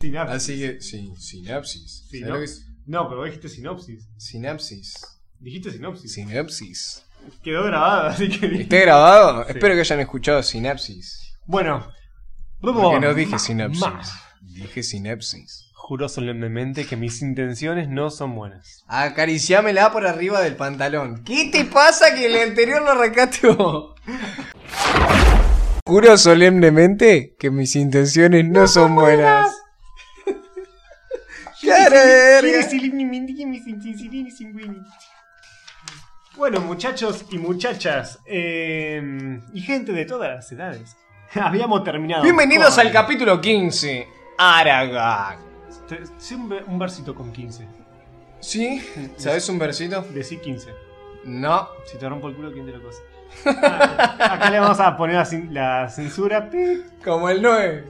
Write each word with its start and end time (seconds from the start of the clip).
Sinapsis. 0.00 0.36
Así 0.36 0.58
que, 0.60 0.80
sí, 0.80 1.12
sinapsis. 1.18 2.06
Sí, 2.08 2.20
¿Sabes 2.20 2.28
¿no? 2.28 2.34
lo 2.34 2.38
que 2.38 2.44
es? 2.44 2.66
No, 2.86 3.08
pero 3.08 3.24
dijiste 3.24 3.48
sinopsis. 3.48 4.06
Sinapsis. 4.16 4.94
Dijiste 5.40 5.72
sinopsis. 5.72 6.12
Sinapsis. 6.14 7.02
Quedó 7.42 7.64
grabado, 7.64 8.06
así 8.08 8.28
que. 8.28 8.46
¿Está 8.62 8.76
grabado? 8.78 9.42
Sí. 9.44 9.50
Espero 9.54 9.74
que 9.74 9.80
hayan 9.80 10.00
escuchado 10.00 10.42
sinapsis. 10.44 11.34
Bueno. 11.46 11.88
Porque 12.60 13.00
no 13.00 13.12
dije 13.14 13.32
Ma- 13.32 13.38
sinapsis. 13.40 13.80
ma- 13.80 14.02
Dije 14.40 14.82
sinapsis. 14.84 15.64
Juro 15.74 16.08
solemnemente 16.08 16.86
que 16.86 16.96
mis 16.96 17.20
intenciones 17.22 17.88
no 17.88 18.10
son 18.10 18.34
buenas. 18.36 18.84
Acariciámela 18.88 19.90
por 19.90 20.06
arriba 20.06 20.40
del 20.42 20.54
pantalón. 20.54 21.24
¿Qué 21.24 21.48
te 21.50 21.64
pasa 21.64 22.14
que 22.14 22.26
el 22.26 22.36
anterior 22.36 22.82
lo 22.82 22.90
arrancaste 22.90 23.48
vos? 23.48 23.94
Juro 25.86 26.16
solemnemente 26.18 27.34
que 27.38 27.50
mis 27.50 27.74
intenciones 27.74 28.44
no, 28.44 28.68
son 28.68 28.94
buenas. 28.94 29.50
Bueno, 36.36 36.60
muchachos 36.60 37.24
y 37.30 37.38
muchachas, 37.38 38.20
eh, 38.24 39.40
y 39.52 39.60
gente 39.60 39.92
de 39.92 40.04
todas 40.04 40.30
las 40.30 40.52
edades, 40.52 40.96
habíamos 41.34 41.82
terminado. 41.84 42.22
Bienvenidos 42.22 42.74
con- 42.76 42.86
al 42.86 42.92
capítulo 42.92 43.40
15. 43.40 44.06
Aragán. 44.38 45.38
Te- 45.88 46.02
sé 46.16 46.36
un, 46.36 46.52
un 46.66 46.78
versito 46.78 47.14
con 47.14 47.32
15. 47.32 47.66
¿Sí? 48.40 48.80
¿Sabes 49.16 49.48
un 49.48 49.58
versito? 49.58 50.02
Decí 50.14 50.36
15. 50.38 50.70
No. 51.24 51.68
Si 51.86 51.98
te 51.98 52.08
rompo 52.08 52.28
el 52.28 52.36
culo, 52.36 52.52
¿quién 52.52 52.64
te 52.66 52.72
lo 52.72 52.82
cosa? 52.82 53.00
Ah, 53.46 54.30
acá 54.34 54.50
le 54.50 54.58
vamos 54.60 54.80
a 54.80 54.96
poner 54.96 55.16
la, 55.16 55.24
cin- 55.24 55.50
la 55.50 55.88
censura. 55.88 56.50
pi. 56.50 56.82
Como 57.04 57.28
el 57.30 57.40
9. 57.40 57.84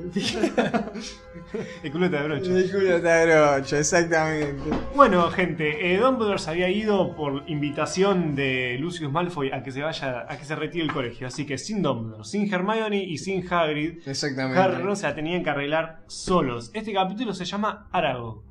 El 1.83 1.93
culo 1.93 2.11
te 2.11 2.19
abrocha. 2.19 2.51
El 2.51 2.71
culo 2.71 2.97
está 2.97 3.25
grocho, 3.25 3.77
exactamente. 3.79 4.71
Bueno, 4.95 5.31
gente, 5.31 5.95
eh, 5.95 5.99
Dumbledore 5.99 6.39
se 6.39 6.51
había 6.51 6.69
ido 6.69 7.17
por 7.17 7.45
invitación 7.49 8.35
de 8.35 8.77
Lucius 8.79 9.11
Malfoy 9.11 9.51
a 9.51 9.63
que 9.63 9.71
se 9.73 9.81
vaya, 9.83 10.27
a 10.29 10.37
que 10.37 10.45
se 10.45 10.55
retire 10.55 10.85
del 10.85 10.93
colegio. 10.93 11.27
Así 11.27 11.47
que 11.47 11.57
sin 11.57 11.83
Dumbledore, 11.83 12.25
sin 12.25 12.53
Hermione 12.53 13.03
y 13.03 13.17
sin 13.19 13.51
Hagrid, 13.51 14.07
Exactamente. 14.07 14.61
Harry 14.61 14.77
y 14.81 14.83
Ron 14.85 14.97
se 14.97 15.07
la 15.07 15.15
tenían 15.15 15.43
que 15.43 15.51
arreglar 15.51 16.01
solos. 16.07 16.71
Este 16.75 16.93
capítulo 16.93 17.33
se 17.33 17.45
llama 17.47 17.89
Arago. 17.93 18.45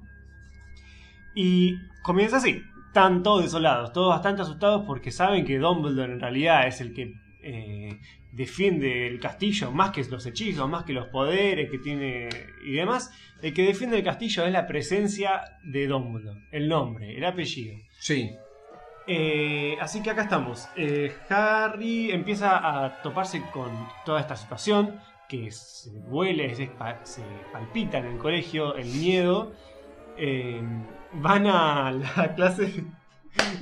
Y 1.36 1.76
comienza 2.02 2.38
así. 2.38 2.64
Están 2.98 3.22
todos 3.22 3.44
desolados, 3.44 3.94
todos 3.94 4.10
bastante 4.10 4.42
asustados 4.42 4.84
porque 4.88 5.12
saben 5.12 5.46
que 5.46 5.60
Dumbledore 5.60 6.14
en 6.14 6.20
realidad 6.20 6.66
es 6.66 6.82
el 6.82 6.96
que 6.96 7.14
eh, 7.44 8.00
defiende 8.32 9.06
el 9.06 9.20
castillo, 9.20 9.70
más 9.72 9.92
que 9.92 10.04
los 10.06 10.26
hechizos, 10.26 10.68
más 10.68 10.84
que 10.84 10.94
los 10.94 11.06
poderes 11.10 11.70
que 11.70 11.78
tiene 11.78 12.28
y 12.66 12.72
demás. 12.72 13.12
El 13.44 13.54
que 13.54 13.62
defiende 13.68 13.98
el 14.00 14.04
castillo 14.04 14.48
es 14.48 14.52
la 14.52 14.66
presencia 14.66 15.44
de 15.64 15.86
Dumbledore, 15.86 16.40
el 16.52 16.68
nombre, 16.68 17.16
el 17.16 17.24
apellido. 17.24 17.78
Sí. 18.00 18.32
Eh, 19.06 19.78
así 19.80 20.02
que 20.02 20.10
acá 20.10 20.24
estamos. 20.24 20.68
Eh, 20.76 21.14
Harry 21.30 22.10
empieza 22.10 22.58
a 22.84 23.00
toparse 23.04 23.44
con 23.54 23.70
toda 24.06 24.22
esta 24.22 24.36
situación 24.36 25.00
que 25.30 25.52
se 25.52 25.92
huele, 26.08 26.56
se, 26.56 26.66
pa- 26.66 27.06
se 27.06 27.22
palpita 27.54 28.00
en 28.00 28.08
el 28.08 28.18
colegio, 28.18 28.74
el 28.76 28.88
miedo. 28.88 29.54
Eh, 31.18 31.22
van 31.22 31.48
a 31.48 31.92
la 31.92 32.36
clase. 32.36 32.84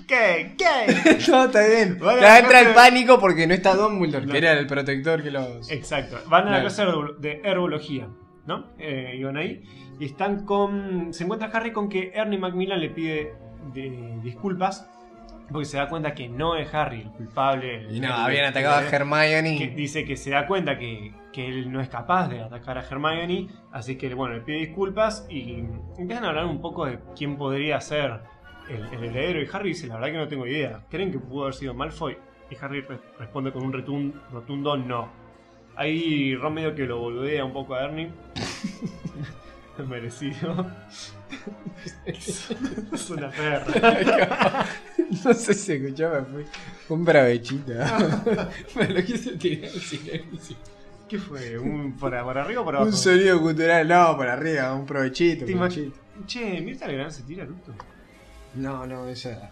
¿Qué? 0.08 0.56
¿Qué? 0.58 1.18
No, 1.30 1.46
está 1.46 1.68
bien. 1.68 1.98
Entra 2.00 2.62
el 2.62 2.74
pánico 2.74 3.20
porque 3.20 3.46
no 3.48 3.54
está 3.54 3.76
Dumbledore, 3.76 4.26
No. 4.26 4.32
que 4.32 4.38
era 4.38 4.54
el 4.54 4.68
protector 4.68 5.22
que 5.24 5.32
los. 5.32 5.70
Exacto. 5.72 6.18
Van 6.28 6.44
a 6.48 6.52
la 6.52 6.62
Claro. 6.62 6.62
clase 6.64 6.86
de 6.86 6.92
herbo- 6.92 7.18
de 7.18 7.42
herbología, 7.44 8.08
¿no? 8.46 8.72
Eh, 8.78 9.16
iban 9.18 9.38
ahí. 9.38 9.64
Y 10.00 10.06
están 10.06 10.46
con. 10.46 11.14
Se 11.14 11.24
encuentra 11.24 11.50
Harry 11.54 11.72
con 11.72 11.90
que 11.90 12.12
Ernie 12.14 12.38
Macmillan 12.40 12.80
le 12.80 12.90
pide 12.90 13.34
de- 13.74 14.20
disculpas. 14.24 14.88
Porque 15.52 15.66
se 15.66 15.78
da 15.78 15.88
cuenta 15.88 16.14
que 16.16 16.28
no 16.28 16.56
es 16.56 16.74
Harry 16.74 17.02
el 17.02 17.12
culpable. 17.12 17.76
el- 17.76 17.96
Y 17.96 18.00
no, 18.00 18.08
el- 18.08 18.14
habían 18.14 18.46
atacado 18.46 18.78
a 18.86 18.90
que 18.90 18.96
Hermione. 18.96 19.74
dice 19.76 20.04
que 20.06 20.18
se 20.18 20.32
da 20.32 20.48
cuenta 20.48 20.78
que, 20.78 21.14
que 21.32 21.48
él 21.48 21.72
no 21.72 21.82
es 21.82 21.90
capaz 21.90 22.28
de 22.30 22.42
atacar 22.42 22.78
a 22.78 22.82
Hermione. 22.82 23.48
Así 23.72 23.96
que, 23.98 24.14
bueno, 24.16 24.36
le 24.36 24.42
pide 24.42 24.58
disculpas. 24.58 25.26
Y 25.30 25.64
empiezan 25.98 26.26
a 26.26 26.30
hablar 26.30 26.46
un 26.46 26.62
poco 26.62 26.86
de 26.88 27.00
quién 27.16 27.38
podría 27.38 27.80
ser 27.82 28.22
el, 28.70 28.86
el 28.94 29.04
heredero. 29.04 29.42
Y 29.42 29.48
Harry 29.54 29.70
dice: 29.70 29.88
La 29.88 29.96
verdad 29.96 30.08
que 30.12 30.18
no 30.18 30.28
tengo 30.28 30.48
idea. 30.48 30.82
¿Creen 30.90 31.12
que 31.12 31.20
pudo 31.20 31.44
haber 31.44 31.54
sido 31.54 31.74
Malfoy? 31.74 32.18
Y 32.50 32.56
Harry 32.64 32.82
re- 32.82 33.00
responde 33.20 33.52
con 33.52 33.64
un 33.64 33.74
retun- 33.74 34.14
rotundo 34.32 34.76
no. 34.78 35.10
Ahí 35.76 36.36
Ron 36.36 36.54
medio 36.54 36.74
que 36.74 36.86
lo 36.86 37.00
boludea 37.00 37.44
un 37.46 37.54
poco 37.54 37.76
a 37.76 37.84
Ernie. 37.86 38.10
Merecido. 39.90 40.66
es 42.06 43.10
una 43.10 43.30
perra. 43.30 44.66
no 45.26 45.34
sé 45.34 45.54
si 45.54 45.74
escuchaba, 45.74 46.26
fue 46.88 46.98
un 46.98 47.06
bravechito. 47.06 47.74
Me 48.76 48.88
lo 48.90 49.04
quise 49.04 49.32
tirar 49.38 49.72
en 49.72 49.80
silencio. 49.80 50.56
¿Qué 51.08 51.20
fue? 51.20 51.58
¿Un 51.60 51.94
por, 51.98 52.12
por 52.24 52.38
arriba 52.38 52.62
o 52.62 52.66
por 52.66 52.76
abajo? 52.76 52.90
Un 52.90 52.98
sonido 52.98 53.40
cultural, 53.42 53.88
no, 53.88 54.18
por 54.18 54.28
arriba, 54.28 54.74
un 54.74 54.86
provechito. 54.86 55.46
¿Te 55.46 55.52
imag- 55.52 55.58
provechito. 55.58 56.00
Che, 56.26 56.62
Mirta 56.62 56.88
Legrand 56.88 57.12
se 57.12 57.24
tira 57.24 57.44
luto. 57.44 57.74
No, 58.56 58.88
no, 58.88 59.08
esa 59.08 59.52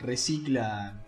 recicla 0.00 1.00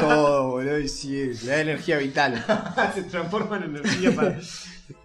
todo, 0.00 0.50
boludo, 0.50 0.78
y 0.78 0.88
sí, 0.88 1.32
le 1.42 1.46
da 1.46 1.60
energía 1.60 1.98
vital. 1.98 2.44
se 2.94 3.02
transforma 3.04 3.56
en 3.56 3.62
energía 3.64 4.14
para, 4.14 4.38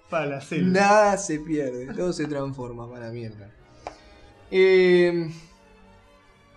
para 0.09 0.25
la 0.27 0.41
célula. 0.41 0.81
Nada 0.81 1.17
se 1.17 1.39
pierde, 1.39 1.93
todo 1.93 2.13
se 2.13 2.27
transforma 2.27 2.89
para 2.91 3.09
mierda. 3.09 3.49
Eh, 4.51 5.31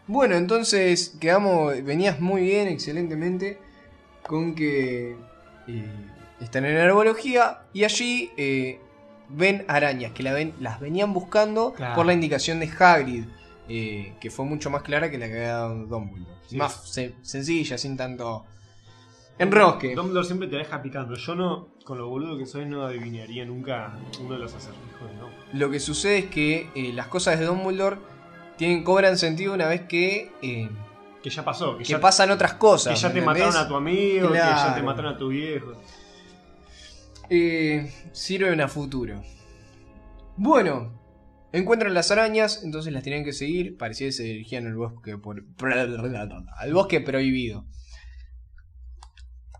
bueno, 0.09 0.35
entonces 0.37 1.15
quedamos, 1.21 1.75
venías 1.85 2.19
muy 2.21 2.43
bien, 2.43 2.67
excelentemente, 2.69 3.59
con 4.27 4.55
que 4.55 5.17
eh, 5.69 5.85
están 6.41 6.65
en 6.65 6.77
herbología 6.77 7.61
y 7.73 7.85
allí 7.85 8.31
eh, 8.37 8.81
ven 9.29 9.65
arañas, 9.69 10.13
que 10.13 10.23
la 10.23 10.33
ven, 10.33 10.55
las 10.61 10.81
venían 10.81 11.13
buscando 11.13 11.73
Claro. 11.75 11.95
por 11.95 12.05
la 12.07 12.13
indicación 12.15 12.59
de 12.61 12.69
Hagrid, 12.79 13.25
eh, 13.69 14.15
que 14.21 14.31
fue 14.31 14.45
mucho 14.47 14.71
más 14.71 14.83
clara 14.83 15.11
que 15.11 15.19
la 15.19 15.27
que 15.29 15.35
había 15.35 15.49
dado 15.53 15.87
Dumbledore. 15.87 16.33
Sí. 16.47 16.57
Más 16.57 16.91
se- 16.91 17.15
sencilla, 17.23 17.77
sin 17.79 17.97
tanto 17.97 18.45
enrosque. 19.39 19.95
Dumbledore 19.95 20.27
siempre 20.27 20.49
te 20.49 20.57
deja 20.57 20.81
picando. 20.83 21.15
Yo 21.15 21.35
no, 21.35 21.69
con 21.85 21.99
lo 21.99 22.09
boludo 22.09 22.37
que 22.39 22.47
soy, 22.47 22.65
no 22.67 22.83
adivinaría 22.85 23.45
nunca 23.45 23.99
uno 24.21 24.33
de 24.35 24.39
los 24.41 24.55
acertijos, 24.55 25.11
¿no? 25.19 25.29
Lo 25.59 25.71
que 25.71 25.79
sucede 25.81 26.19
es 26.19 26.25
que 26.27 26.69
las 26.95 27.07
cosas 27.09 27.39
de 27.39 27.45
Dumbledore 27.47 27.99
tienen, 28.59 28.85
cobran 28.85 29.17
sentido 29.17 29.55
una 29.55 29.67
vez 29.69 29.83
que, 29.83 30.31
eh, 30.43 30.69
Que 31.23 31.31
ya 31.31 31.43
pasó, 31.45 31.79
que, 31.79 31.85
que 31.85 31.91
ya, 31.91 32.01
pasan 32.01 32.31
otras 32.31 32.53
que 32.55 32.59
cosas. 32.59 33.01
ya 33.01 33.11
te 33.13 33.23
mataron 33.23 33.57
a 33.57 33.67
tu 33.69 33.75
amigo, 33.77 34.29
que 34.31 34.37
ya 34.37 34.75
te 34.75 34.83
mataron 34.83 35.15
a 35.15 35.17
tu 35.19 35.29
viejo. 35.29 35.73
Eh, 37.31 37.91
sirven 38.13 38.61
a 38.61 38.69
futuro. 38.69 39.23
Bueno, 40.37 40.99
encuentran 41.53 41.93
las 41.95 42.11
arañas, 42.11 42.63
entonces 42.65 42.93
las 42.93 43.03
tienen 43.03 43.25
que 43.25 43.33
seguir. 43.33 43.77
Parecía 43.77 44.09
que 44.09 44.13
se 44.13 44.23
dirigían 44.25 44.67
al 44.67 44.77
bosque 44.77 45.19
por, 45.19 45.45
al 45.63 46.73
bosque 46.73 47.01
prohibido. 47.01 47.65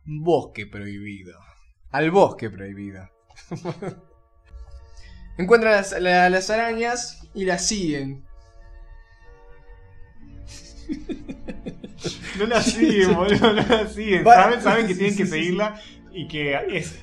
Bosque 0.05 0.67
prohibido. 0.67 1.39
Al 1.91 2.11
bosque 2.11 2.49
prohibido. 2.51 3.09
encuentran 5.39 5.73
las, 5.73 5.93
la- 6.01 6.31
las 6.31 6.51
arañas 6.51 7.29
y 7.35 7.45
las 7.45 7.67
siguen. 7.67 8.25
No 12.39 12.47
la 12.47 12.63
siguen, 12.63 13.15
boludo, 13.15 13.53
no 13.53 13.63
la 13.63 13.87
siguen. 13.89 14.25
Saben, 14.25 14.63
saben 14.63 14.87
que 14.87 14.95
tienen 14.95 15.17
que 15.17 15.27
seguirla 15.27 15.75
y 16.13 16.29
que 16.29 16.59
es. 16.71 17.01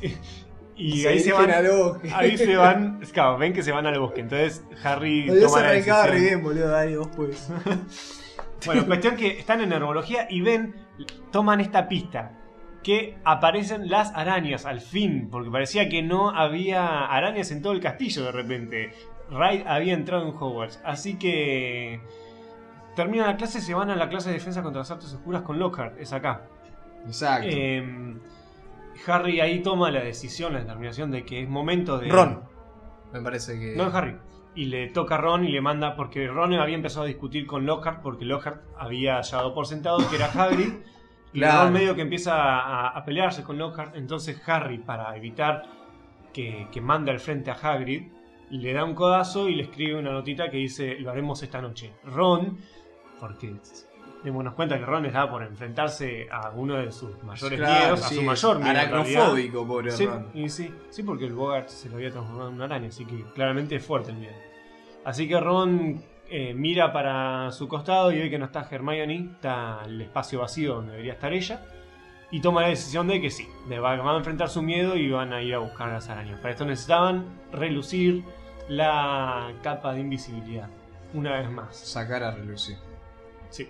Y 0.77 1.01
Se 1.01 1.07
ahí 1.09 1.19
se 1.19 1.31
van. 1.33 1.51
al 1.51 1.69
bosque. 1.69 2.09
Ahí 2.13 2.37
se 2.37 2.55
van. 2.57 2.99
Claro, 3.13 3.37
ven 3.37 3.53
que 3.53 3.63
se 3.63 3.71
van 3.71 3.85
al 3.85 3.99
bosque. 3.99 4.21
Entonces 4.21 4.63
Harry 4.83 5.23
Dios 5.23 5.51
toma 5.51 5.61
la 5.61 5.69
arrancaba 5.69 6.07
re 6.07 6.19
bien, 6.19 6.43
boludo. 6.43 6.69
Dale, 6.69 6.97
vos 6.97 7.09
pues. 7.15 7.49
Bueno, 8.65 8.85
cuestión 8.87 9.15
que 9.15 9.37
están 9.37 9.61
en 9.61 9.71
herbología 9.71 10.25
y 10.29 10.41
ven, 10.41 10.73
toman 11.31 11.61
esta 11.61 11.87
pista. 11.87 12.39
Que 12.81 13.15
aparecen 13.23 13.89
las 13.89 14.11
arañas 14.15 14.65
al 14.65 14.79
fin, 14.81 15.27
porque 15.31 15.49
parecía 15.51 15.87
que 15.89 16.01
no 16.01 16.29
había 16.31 17.05
arañas 17.05 17.51
en 17.51 17.61
todo 17.61 17.73
el 17.73 17.79
castillo 17.79 18.23
de 18.25 18.31
repente. 18.31 18.91
Wright 19.31 19.65
había 19.67 19.93
entrado 19.93 20.27
en 20.27 20.35
Hogwarts, 20.35 20.79
así 20.83 21.15
que 21.17 21.99
terminan 22.95 23.27
la 23.27 23.37
clase, 23.37 23.61
se 23.61 23.73
van 23.73 23.89
a 23.89 23.95
la 23.95 24.09
clase 24.09 24.29
de 24.29 24.35
defensa 24.35 24.63
contra 24.63 24.79
las 24.79 24.91
artes 24.91 25.13
oscuras 25.13 25.41
con 25.41 25.59
Lockhart, 25.59 25.99
es 25.99 26.13
acá. 26.13 26.47
Exacto. 27.05 27.47
Eh, 27.49 28.15
Harry 29.07 29.39
ahí 29.39 29.61
toma 29.61 29.91
la 29.91 30.01
decisión, 30.01 30.53
la 30.53 30.59
determinación 30.59 31.11
de 31.11 31.23
que 31.25 31.41
es 31.43 31.49
momento 31.49 31.97
de... 31.97 32.09
Ron. 32.09 32.43
Me 33.13 33.21
parece 33.21 33.59
que. 33.59 33.75
No 33.75 33.87
es 33.87 33.93
Harry. 33.93 34.17
Y 34.55 34.65
le 34.65 34.87
toca 34.89 35.15
a 35.15 35.17
Ron 35.17 35.43
y 35.43 35.49
le 35.49 35.61
manda, 35.61 35.95
porque 35.95 36.27
Ron 36.27 36.53
había 36.53 36.75
empezado 36.75 37.03
a 37.03 37.07
discutir 37.07 37.45
con 37.45 37.65
Lockhart, 37.65 38.01
porque 38.01 38.25
Lockhart 38.25 38.61
había 38.77 39.19
dado 39.19 39.53
por 39.53 39.67
sentado 39.67 39.97
que 40.09 40.15
era 40.15 40.27
Hagrid. 40.27 40.73
Y 41.33 41.39
Claro. 41.39 41.63
Ron 41.63 41.73
medio 41.73 41.95
que 41.95 42.01
empieza 42.01 42.33
a, 42.33 42.87
a 42.87 43.03
pelearse 43.03 43.43
con 43.43 43.57
Lockhart. 43.57 43.97
Entonces 43.97 44.41
Harry, 44.47 44.77
para 44.77 45.13
evitar 45.17 45.63
que, 46.31 46.69
que 46.71 46.79
mande 46.79 47.11
al 47.11 47.19
frente 47.19 47.51
a 47.51 47.55
Hagrid, 47.55 48.03
le 48.51 48.71
da 48.71 48.85
un 48.85 48.95
codazo 48.95 49.49
y 49.49 49.55
le 49.55 49.63
escribe 49.63 49.99
una 49.99 50.11
notita 50.11 50.49
que 50.49 50.55
dice 50.55 50.95
lo 50.97 51.11
haremos 51.11 51.43
esta 51.43 51.61
noche. 51.61 51.91
Ron, 52.05 52.57
porque 53.27 53.55
démonos 54.23 54.53
cuenta 54.53 54.77
que 54.79 54.85
Ron 54.85 55.05
estaba 55.05 55.29
por 55.31 55.43
enfrentarse 55.43 56.27
a 56.31 56.49
uno 56.51 56.75
de 56.75 56.91
sus 56.91 57.21
mayores 57.23 57.59
Claro, 57.59 57.79
miedos, 57.95 58.05
a 58.05 58.09
su 58.09 58.21
mayor 58.21 58.57
miedo. 58.59 58.69
Aracnofóbico, 58.69 59.67
pobre 59.67 59.91
Sí, 59.91 60.05
Ron. 60.05 60.27
y 60.33 60.49
sí, 60.49 60.73
sí, 60.89 61.03
porque 61.03 61.25
el 61.25 61.33
Bogart 61.33 61.67
se 61.69 61.89
lo 61.89 61.95
había 61.95 62.11
transformado 62.11 62.49
en 62.49 62.55
una 62.55 62.65
araña, 62.65 62.87
así 62.89 63.05
que 63.05 63.23
claramente 63.33 63.75
es 63.75 63.85
fuerte 63.85 64.11
el 64.11 64.17
miedo. 64.17 64.33
Así 65.03 65.27
que 65.27 65.39
Ron 65.39 66.01
eh, 66.27 66.53
mira 66.55 66.91
para 66.91 67.51
su 67.51 67.67
costado 67.67 68.11
y 68.11 68.17
ve 68.19 68.29
que 68.31 68.39
no 68.39 68.45
está 68.45 68.67
Hermione, 68.69 69.29
está 69.35 69.81
el 69.85 70.01
espacio 70.01 70.39
vacío 70.39 70.75
donde 70.75 70.91
debería 70.93 71.13
estar 71.13 71.31
ella, 71.33 71.63
y 72.31 72.41
toma 72.41 72.61
la 72.61 72.69
decisión 72.69 73.07
de 73.07 73.21
que 73.21 73.29
sí, 73.29 73.47
de 73.69 73.77
va- 73.79 73.95
van 73.97 74.15
a 74.15 74.17
enfrentar 74.17 74.49
su 74.49 74.63
miedo 74.63 74.95
y 74.97 75.11
van 75.11 75.31
a 75.33 75.43
ir 75.43 75.53
a 75.53 75.59
buscar 75.59 75.89
a 75.89 75.93
las 75.93 76.09
arañas. 76.09 76.39
Para 76.39 76.49
esto 76.51 76.65
necesitaban 76.65 77.25
relucir 77.51 78.23
la 78.67 79.51
capa 79.61 79.93
de 79.93 79.99
invisibilidad, 80.01 80.67
una 81.13 81.33
vez 81.37 81.49
más. 81.51 81.75
Sacar 81.77 82.23
a 82.23 82.31
relucir. 82.31 82.77
Sí. 83.55 83.69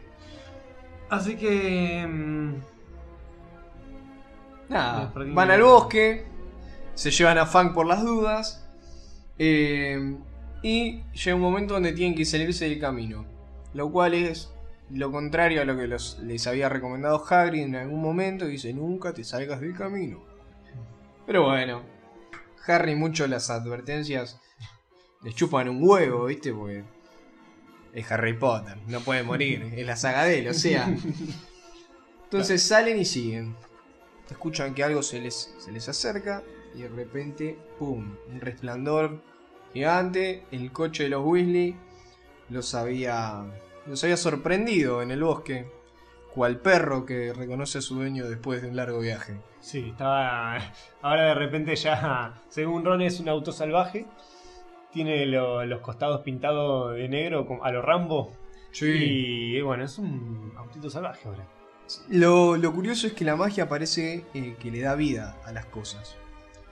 Así 1.09 1.35
que... 1.35 2.05
mm, 2.07 2.53
Nada, 4.69 5.13
van 5.15 5.51
al 5.51 5.61
bosque, 5.61 6.25
se 6.95 7.11
llevan 7.11 7.37
a 7.37 7.45
Fang 7.45 7.71
por 7.73 7.85
las 7.85 8.01
dudas, 8.03 8.67
eh, 9.37 10.17
y 10.63 11.03
llega 11.13 11.35
un 11.35 11.41
momento 11.41 11.75
donde 11.75 11.91
tienen 11.93 12.17
que 12.17 12.25
salirse 12.25 12.67
del 12.67 12.79
camino, 12.79 13.25
lo 13.75 13.91
cual 13.91 14.15
es 14.15 14.51
lo 14.89 15.11
contrario 15.11 15.61
a 15.61 15.65
lo 15.65 15.77
que 15.77 15.85
los- 15.87 16.17
les 16.23 16.47
había 16.47 16.67
recomendado 16.69 17.23
Hagrid 17.29 17.61
en 17.61 17.75
algún 17.75 18.01
momento, 18.01 18.45
dice 18.47 18.73
nunca 18.73 19.13
te 19.13 19.23
salgas 19.23 19.61
del 19.61 19.75
camino. 19.75 20.23
Pero 21.27 21.43
bueno, 21.43 21.83
Harry 22.65 22.95
mucho 22.95 23.27
las 23.27 23.51
advertencias 23.51 24.41
les 25.21 25.35
chupan 25.35 25.69
un 25.69 25.87
huevo, 25.87 26.25
¿viste? 26.25 26.51
Porque 26.53 26.83
es 27.95 28.11
Harry 28.11 28.33
Potter, 28.33 28.77
no 28.85 28.99
puede 28.99 29.23
morir, 29.23 29.73
es 29.75 29.87
la 29.87 29.95
saga 29.95 30.25
de 30.25 30.39
él, 30.39 30.49
o 30.49 30.53
sea. 30.53 30.95
Entonces 32.25 32.61
salen 32.61 32.99
y 32.99 33.05
siguen 33.05 33.55
escuchan 34.29 34.73
que 34.73 34.83
algo 34.83 35.03
se 35.03 35.19
les, 35.19 35.53
se 35.57 35.71
les 35.71 35.87
acerca 35.89 36.43
y 36.73 36.81
de 36.81 36.89
repente, 36.89 37.57
¡pum! 37.79 38.15
Un 38.31 38.41
resplandor 38.41 39.21
gigante. 39.73 40.45
El 40.51 40.71
coche 40.71 41.03
de 41.03 41.09
los 41.09 41.23
Weasley 41.23 41.75
los 42.49 42.75
había, 42.75 43.45
los 43.85 44.03
había 44.03 44.17
sorprendido 44.17 45.01
en 45.01 45.11
el 45.11 45.23
bosque, 45.23 45.71
cual 46.33 46.59
perro 46.59 47.05
que 47.05 47.33
reconoce 47.33 47.77
a 47.77 47.81
su 47.81 47.95
dueño 47.95 48.27
después 48.27 48.61
de 48.61 48.69
un 48.69 48.75
largo 48.75 48.99
viaje. 48.99 49.37
Sí, 49.61 49.89
estaba. 49.91 50.59
Ahora 51.01 51.27
de 51.27 51.33
repente 51.35 51.75
ya. 51.75 52.41
Según 52.49 52.83
Ron 52.83 53.01
es 53.01 53.19
un 53.19 53.29
auto 53.29 53.51
salvaje. 53.51 54.05
Tiene 54.95 55.25
lo- 55.27 55.63
los 55.65 55.81
costados 55.81 56.21
pintados 56.21 56.95
de 56.95 57.07
negro 57.07 57.45
a 57.61 57.69
lo 57.71 57.81
Rambo. 57.83 58.31
Y 58.81 59.61
bueno, 59.61 59.83
es 59.83 59.97
un 59.99 60.53
autito 60.57 60.89
salvaje 60.89 61.27
ahora. 61.27 61.45
Lo, 62.09 62.55
lo 62.57 62.73
curioso 62.73 63.05
es 63.05 63.13
que 63.13 63.23
la 63.25 63.35
magia 63.35 63.69
parece 63.69 64.25
eh, 64.33 64.55
que 64.59 64.71
le 64.71 64.79
da 64.81 64.95
vida 64.95 65.37
a 65.45 65.51
las 65.51 65.65
cosas. 65.65 66.15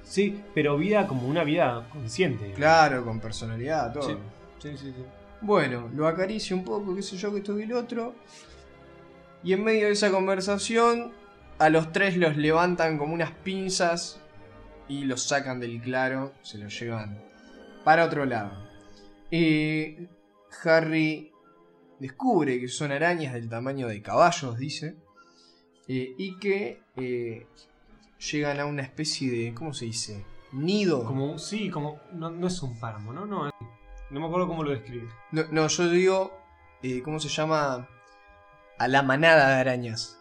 Sí, 0.03 0.41
pero 0.55 0.77
vida 0.77 1.05
como 1.05 1.27
una 1.27 1.43
vida 1.43 1.87
consciente. 1.91 2.53
Claro, 2.53 3.03
con 3.05 3.19
personalidad, 3.19 3.93
todo. 3.93 4.03
Sí, 4.07 4.15
sí, 4.59 4.77
sí. 4.77 4.93
sí. 4.95 5.03
Bueno, 5.41 5.89
lo 5.93 6.07
acaricia 6.07 6.55
un 6.55 6.63
poco, 6.63 6.95
qué 6.95 7.01
sé 7.01 7.17
yo, 7.17 7.31
que 7.31 7.39
esto 7.39 7.59
y 7.59 7.63
el 7.63 7.73
otro. 7.73 8.15
Y 9.43 9.51
en 9.53 9.63
medio 9.65 9.87
de 9.87 9.91
esa 9.91 10.09
conversación, 10.11 11.11
a 11.59 11.69
los 11.69 11.91
tres 11.91 12.15
los 12.15 12.37
levantan 12.37 12.97
como 12.97 13.13
unas 13.13 13.31
pinzas 13.31 14.21
y 14.87 15.03
los 15.03 15.23
sacan 15.23 15.59
del 15.59 15.81
claro, 15.81 16.31
se 16.41 16.57
los 16.57 16.77
llevan 16.79 17.17
para 17.83 18.05
otro 18.05 18.25
lado. 18.25 18.51
Eh, 19.31 20.07
Harry 20.63 21.31
descubre 21.99 22.59
que 22.59 22.67
son 22.67 22.91
arañas 22.91 23.33
del 23.33 23.49
tamaño 23.49 23.87
de 23.87 24.01
caballos, 24.01 24.57
dice, 24.57 24.95
eh, 25.87 26.13
y 26.17 26.37
que 26.37 26.81
eh, 26.95 27.47
llegan 28.31 28.59
a 28.59 28.65
una 28.65 28.81
especie 28.83 29.31
de, 29.31 29.53
¿cómo 29.53 29.73
se 29.73 29.85
dice? 29.85 30.25
Nido. 30.51 31.03
Como, 31.05 31.39
sí, 31.39 31.69
como. 31.71 31.99
No, 32.11 32.29
no 32.29 32.47
es 32.47 32.61
un 32.61 32.79
páramo, 32.79 33.11
¿no? 33.11 33.25
No, 33.25 33.47
es- 33.47 33.53
no 34.11 34.19
me 34.19 34.27
acuerdo 34.27 34.47
cómo 34.47 34.63
lo 34.63 34.69
describe. 34.69 35.09
No, 35.31 35.43
no, 35.51 35.67
yo 35.67 35.89
digo, 35.89 36.31
eh, 36.83 37.01
¿cómo 37.01 37.19
se 37.19 37.29
llama? 37.29 37.87
A 38.77 38.87
la 38.87 39.01
manada 39.01 39.49
de 39.49 39.61
arañas. 39.61 40.19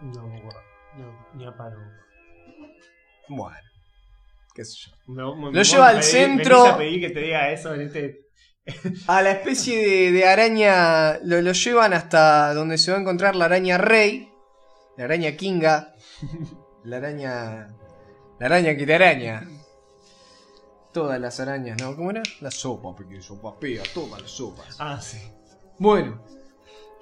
No 0.00 0.28
me 0.28 0.38
acuerdo. 0.38 0.60
No, 0.96 1.26
ni 1.34 1.44
a 1.44 1.56
paro. 1.56 1.78
Bueno, 3.28 3.56
qué 4.54 4.64
sé 4.64 4.74
yo. 4.86 4.92
Me- 5.12 5.22
me- 5.22 5.46
Lo 5.46 5.50
me- 5.52 5.64
lleva 5.64 5.88
al 5.88 6.02
centro. 6.02 6.62
venís 6.62 6.72
a 6.72 6.78
pedir 6.78 7.00
que 7.00 7.10
te 7.10 7.20
diga 7.20 7.50
eso 7.50 7.74
en 7.74 7.80
este. 7.82 8.20
A 9.08 9.20
la 9.20 9.32
especie 9.32 9.76
de, 9.86 10.12
de 10.12 10.24
araña 10.26 11.18
lo, 11.22 11.42
lo 11.42 11.52
llevan 11.52 11.92
hasta 11.92 12.54
donde 12.54 12.78
se 12.78 12.90
va 12.92 12.96
a 12.96 13.00
encontrar 13.00 13.36
la 13.36 13.44
araña 13.44 13.76
rey, 13.76 14.30
la 14.96 15.04
araña 15.04 15.36
kinga, 15.36 15.94
la 16.84 16.96
araña... 16.96 17.74
La 18.40 18.46
araña 18.46 18.74
que 18.76 18.84
te 18.86 18.94
araña. 18.94 19.46
Todas 20.92 21.20
las 21.20 21.40
arañas, 21.40 21.80
¿no? 21.80 21.94
¿Cómo 21.96 22.10
era? 22.10 22.22
La 22.40 22.50
sopa, 22.50 22.94
porque 22.94 23.20
sopa 23.20 23.58
pega, 23.58 23.82
toma 23.92 24.18
las 24.20 24.30
sopas. 24.30 24.76
Ah, 24.78 25.00
sí. 25.00 25.18
Bueno, 25.78 26.22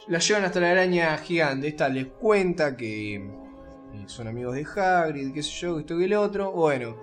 la 0.09 0.19
llevan 0.19 0.45
hasta 0.45 0.61
la 0.61 0.71
araña 0.71 1.17
gigante. 1.19 1.69
Esta 1.69 1.89
les 1.89 2.07
cuenta 2.07 2.77
que 2.77 3.17
eh, 3.17 3.23
son 4.07 4.29
amigos 4.29 4.55
de 4.55 4.65
Hagrid, 4.77 5.33
qué 5.33 5.43
sé 5.43 5.51
yo, 5.61 5.75
que 5.77 5.81
esto 5.83 5.99
que 5.99 6.05
el 6.07 6.15
otro. 6.15 6.53
Bueno, 6.53 6.97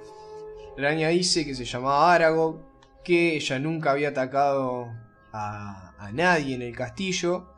la 0.80 0.88
araña 0.90 1.10
dice 1.10 1.46
que 1.46 1.56
se 1.56 1.66
llamaba 1.66 2.14
Aragog, 2.14 2.62
que 3.04 3.36
ella 3.36 3.60
nunca 3.60 3.92
había 3.92 4.10
atacado 4.10 4.88
a, 5.32 5.94
a 5.98 6.12
nadie 6.12 6.56
en 6.56 6.62
el 6.62 6.76
castillo, 6.76 7.54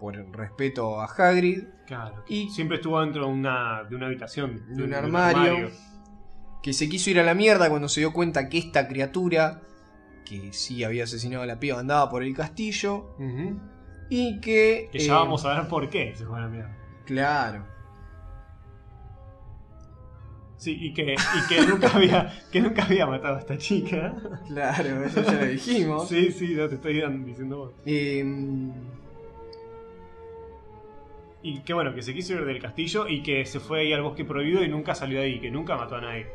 por 0.00 0.14
respeto 0.36 1.00
a 1.00 1.06
Hagrid, 1.06 1.64
Claro. 1.86 2.24
Y- 2.28 2.48
siempre 2.50 2.76
estuvo 2.78 2.98
dentro 3.00 3.26
de 3.26 3.32
una, 3.32 3.84
de 3.84 3.94
una 3.96 4.06
habitación. 4.06 4.64
de 4.74 4.82
un 4.84 4.94
armario, 4.94 5.70
que 6.62 6.72
se 6.72 6.88
quiso 6.88 7.10
ir 7.10 7.20
a 7.20 7.22
la 7.22 7.34
mierda 7.34 7.68
cuando 7.68 7.88
se 7.88 8.00
dio 8.00 8.12
cuenta 8.14 8.48
que 8.48 8.56
esta 8.58 8.88
criatura, 8.88 9.60
que 10.24 10.52
sí 10.54 10.82
había 10.82 11.04
asesinado 11.04 11.42
a 11.42 11.46
la 11.46 11.60
piba, 11.60 11.78
andaba 11.78 12.08
por 12.10 12.22
el 12.22 12.34
castillo, 12.34 13.14
y 14.08 14.40
que... 14.40 14.88
Que 14.90 14.98
ya 14.98 15.12
eh, 15.12 15.16
vamos 15.16 15.44
a 15.44 15.54
ver 15.60 15.68
por 15.68 15.90
qué 15.90 16.14
se 16.16 16.24
fue 16.24 16.38
a 16.38 16.42
la 16.42 16.48
mierda. 16.48 16.74
Claro. 17.04 17.66
Sí, 20.64 20.78
y 20.80 20.94
que, 20.94 21.12
y 21.12 21.48
que 21.48 21.66
nunca 21.66 21.88
había, 21.94 22.32
que 22.50 22.58
nunca 22.58 22.84
había 22.84 23.06
matado 23.06 23.36
a 23.36 23.40
esta 23.40 23.58
chica. 23.58 24.14
Claro, 24.46 25.04
eso 25.04 25.22
ya 25.22 25.32
lo 25.32 25.44
dijimos. 25.44 26.08
Sí, 26.08 26.32
sí, 26.32 26.54
no 26.54 26.66
te 26.70 26.76
estoy 26.76 27.02
diciendo 27.24 27.58
vos. 27.58 27.72
Em, 27.84 28.72
Y 31.42 31.60
que 31.60 31.74
bueno, 31.74 31.94
que 31.94 32.00
se 32.00 32.14
quiso 32.14 32.32
ir 32.32 32.46
del 32.46 32.62
castillo 32.62 33.06
y 33.06 33.22
que 33.22 33.44
se 33.44 33.60
fue 33.60 33.80
ahí 33.80 33.92
al 33.92 34.00
bosque 34.00 34.24
prohibido 34.24 34.64
y 34.64 34.68
nunca 34.68 34.94
salió 34.94 35.18
de 35.20 35.26
ahí, 35.26 35.40
que 35.40 35.50
nunca 35.50 35.76
mató 35.76 35.96
a 35.96 36.00
nadie. 36.00 36.26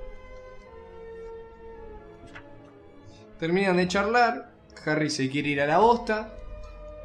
terminan 3.39 3.77
de 3.77 3.87
charlar. 3.87 4.51
Harry 4.85 5.09
se 5.09 5.27
quiere 5.29 5.49
ir 5.49 5.61
a 5.61 5.65
la 5.65 5.79
bosta. 5.79 6.35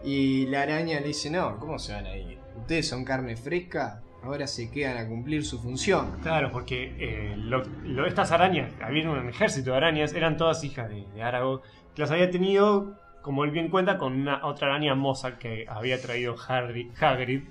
Y 0.05 0.45
la 0.47 0.63
araña 0.63 1.01
le 1.01 1.09
dice: 1.09 1.31
No, 1.31 1.57
¿cómo 1.59 1.79
se 1.79 1.95
van 1.95 2.05
a 2.05 2.15
ir? 2.17 2.39
Ustedes 2.59 2.87
son 2.89 3.05
carne 3.05 3.37
fresca. 3.37 4.03
Ahora 4.25 4.47
se 4.47 4.71
quedan 4.71 4.97
a 4.97 5.07
cumplir 5.09 5.45
su 5.45 5.61
función. 5.61 6.19
Claro, 6.23 6.51
porque 6.51 6.95
eh, 6.99 7.35
lo- 7.37 7.63
lo- 7.85 8.07
estas 8.07 8.33
arañas, 8.33 8.73
había 8.83 9.09
un 9.11 9.29
ejército 9.29 9.73
de 9.73 9.77
arañas, 9.77 10.15
eran 10.15 10.37
todas 10.37 10.65
hijas 10.65 10.89
de, 10.89 11.05
de 11.15 11.23
Aragog, 11.23 11.63
que 11.95 12.03
las 12.03 12.11
había 12.11 12.31
tenido, 12.31 12.99
como 13.23 13.45
él 13.45 13.51
bien 13.51 13.69
cuenta, 13.69 13.99
con 13.99 14.15
una 14.15 14.45
otra 14.47 14.69
araña 14.69 14.95
moza 14.95 15.39
que 15.39 15.67
había 15.69 16.01
traído 16.01 16.37
Harry, 16.49 16.91
Hagrid. 16.99 17.43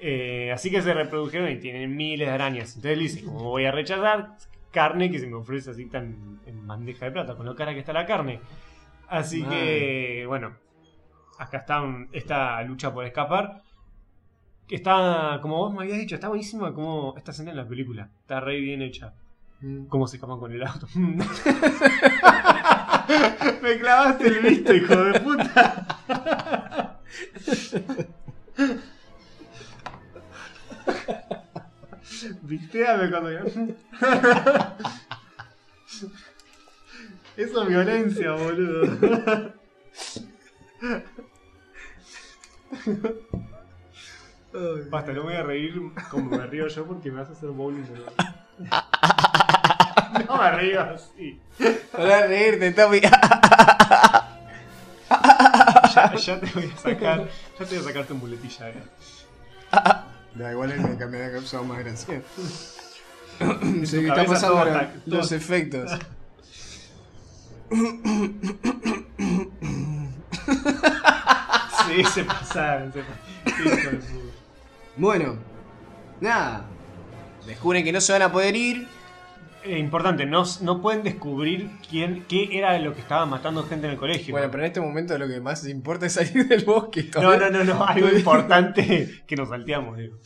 Eh, 0.00 0.50
así 0.52 0.70
que 0.70 0.80
se 0.80 0.94
reprodujeron 0.94 1.50
y 1.50 1.56
tienen 1.58 1.94
miles 1.96 2.26
de 2.28 2.32
arañas. 2.32 2.76
Entonces 2.76 2.98
dice, 2.98 3.24
¿cómo 3.24 3.42
voy 3.44 3.64
a 3.66 3.72
rechazar 3.72 4.36
carne 4.70 5.10
que 5.10 5.18
se 5.18 5.26
me 5.26 5.34
ofrece 5.34 5.70
así 5.70 5.86
tan 5.86 6.40
en 6.46 6.66
bandeja 6.66 7.06
de 7.06 7.10
plata, 7.12 7.34
con 7.34 7.44
lo 7.46 7.54
cara 7.54 7.74
que 7.74 7.80
está 7.80 7.92
la 7.92 8.06
carne? 8.06 8.40
Así 9.08 9.42
que, 9.50 10.24
bueno, 10.26 10.54
acá 11.38 11.58
está 11.58 11.80
un- 11.82 12.08
esta 12.12 12.62
lucha 12.62 12.92
por 12.94 13.04
escapar. 13.04 13.62
Está, 14.70 15.38
como 15.40 15.56
vos 15.56 15.72
me 15.72 15.82
habías 15.82 15.98
dicho, 15.98 16.14
está 16.14 16.28
buenísima 16.28 16.74
como 16.74 17.14
esta 17.16 17.30
escena 17.30 17.50
en 17.52 17.56
la 17.56 17.66
película. 17.66 18.10
Está 18.20 18.40
re 18.40 18.60
bien 18.60 18.82
hecha. 18.82 19.14
Cómo 19.88 20.06
se 20.06 20.16
escapan 20.16 20.38
con 20.38 20.52
el 20.52 20.62
auto. 20.62 20.86
me 20.94 21.08
clavaste 23.78 24.28
el 24.28 24.38
visto, 24.40 24.72
hijo 24.74 24.94
de 24.94 25.20
puta. 25.20 26.98
Visteame 32.42 33.10
cuando 33.10 33.32
yo. 33.32 33.40
Eso 37.36 37.62
es 37.62 37.68
violencia, 37.68 38.32
boludo. 38.32 39.52
Basta, 44.90 45.12
no 45.12 45.24
me 45.24 45.32
voy 45.32 45.34
a 45.34 45.42
reír 45.42 45.74
como 46.10 46.30
me 46.36 46.46
río 46.46 46.66
yo 46.68 46.86
porque 46.86 47.10
me 47.10 47.20
vas 47.20 47.28
a 47.28 47.32
hacer 47.32 47.50
bowling. 47.50 47.84
No 50.26 50.36
me 50.38 50.50
río 50.52 50.80
así. 50.82 51.38
Para 51.92 52.26
reírte, 52.26 52.72
Tommy. 52.72 53.00
Ya, 55.94 56.14
ya 56.14 56.40
te 56.40 56.46
voy 56.54 56.72
a 56.74 56.76
sacar. 56.78 57.28
Ya 57.58 57.66
te 57.66 57.74
voy 57.74 57.78
a 57.78 57.82
sacar 57.88 58.04
tu 58.06 58.14
muletilla, 58.14 58.68
eh. 58.70 58.82
Da 60.34 60.52
igual 60.52 60.70
él 60.72 60.80
me, 60.80 61.06
me 61.06 61.24
ha 61.24 61.32
causado 61.32 61.64
más 61.64 61.78
gracia. 61.80 62.22
Se 63.38 63.44
tu 63.44 63.46
me 63.72 63.82
está 63.82 64.14
cabeza 64.14 64.32
pasando 64.34 64.54
todo 64.56 64.64
la- 64.64 64.70
ataca- 64.80 64.92
los 65.06 65.32
efectos. 65.32 65.90
Sí, 71.86 72.04
se 72.04 72.24
pasaron. 72.24 72.92
Se 72.92 73.02
pasaron. 73.02 74.27
Bueno, 74.98 75.36
nada. 76.20 76.66
Descubren 77.46 77.84
que 77.84 77.92
no 77.92 78.00
se 78.00 78.12
van 78.12 78.22
a 78.22 78.32
poder 78.32 78.56
ir. 78.56 78.88
Eh, 79.64 79.78
importante, 79.78 80.24
no, 80.24 80.44
no 80.62 80.80
pueden 80.80 81.02
descubrir 81.02 81.70
quién, 81.90 82.24
qué 82.28 82.56
era 82.56 82.78
lo 82.78 82.94
que 82.94 83.00
estaba 83.00 83.26
matando 83.26 83.64
gente 83.64 83.86
en 83.86 83.92
el 83.92 83.98
colegio. 83.98 84.32
Bueno, 84.32 84.48
pero 84.50 84.62
en 84.62 84.66
este 84.68 84.80
momento 84.80 85.18
lo 85.18 85.26
que 85.26 85.40
más 85.40 85.66
importa 85.68 86.06
es 86.06 86.12
salir 86.14 86.46
del 86.46 86.64
bosque. 86.64 87.10
No, 87.14 87.36
no, 87.36 87.50
no, 87.50 87.64
no, 87.64 87.84
algo 87.84 88.08
importante 88.16 89.22
que 89.26 89.36
nos 89.36 89.48
salteamos, 89.48 89.96
digo. 89.98 90.18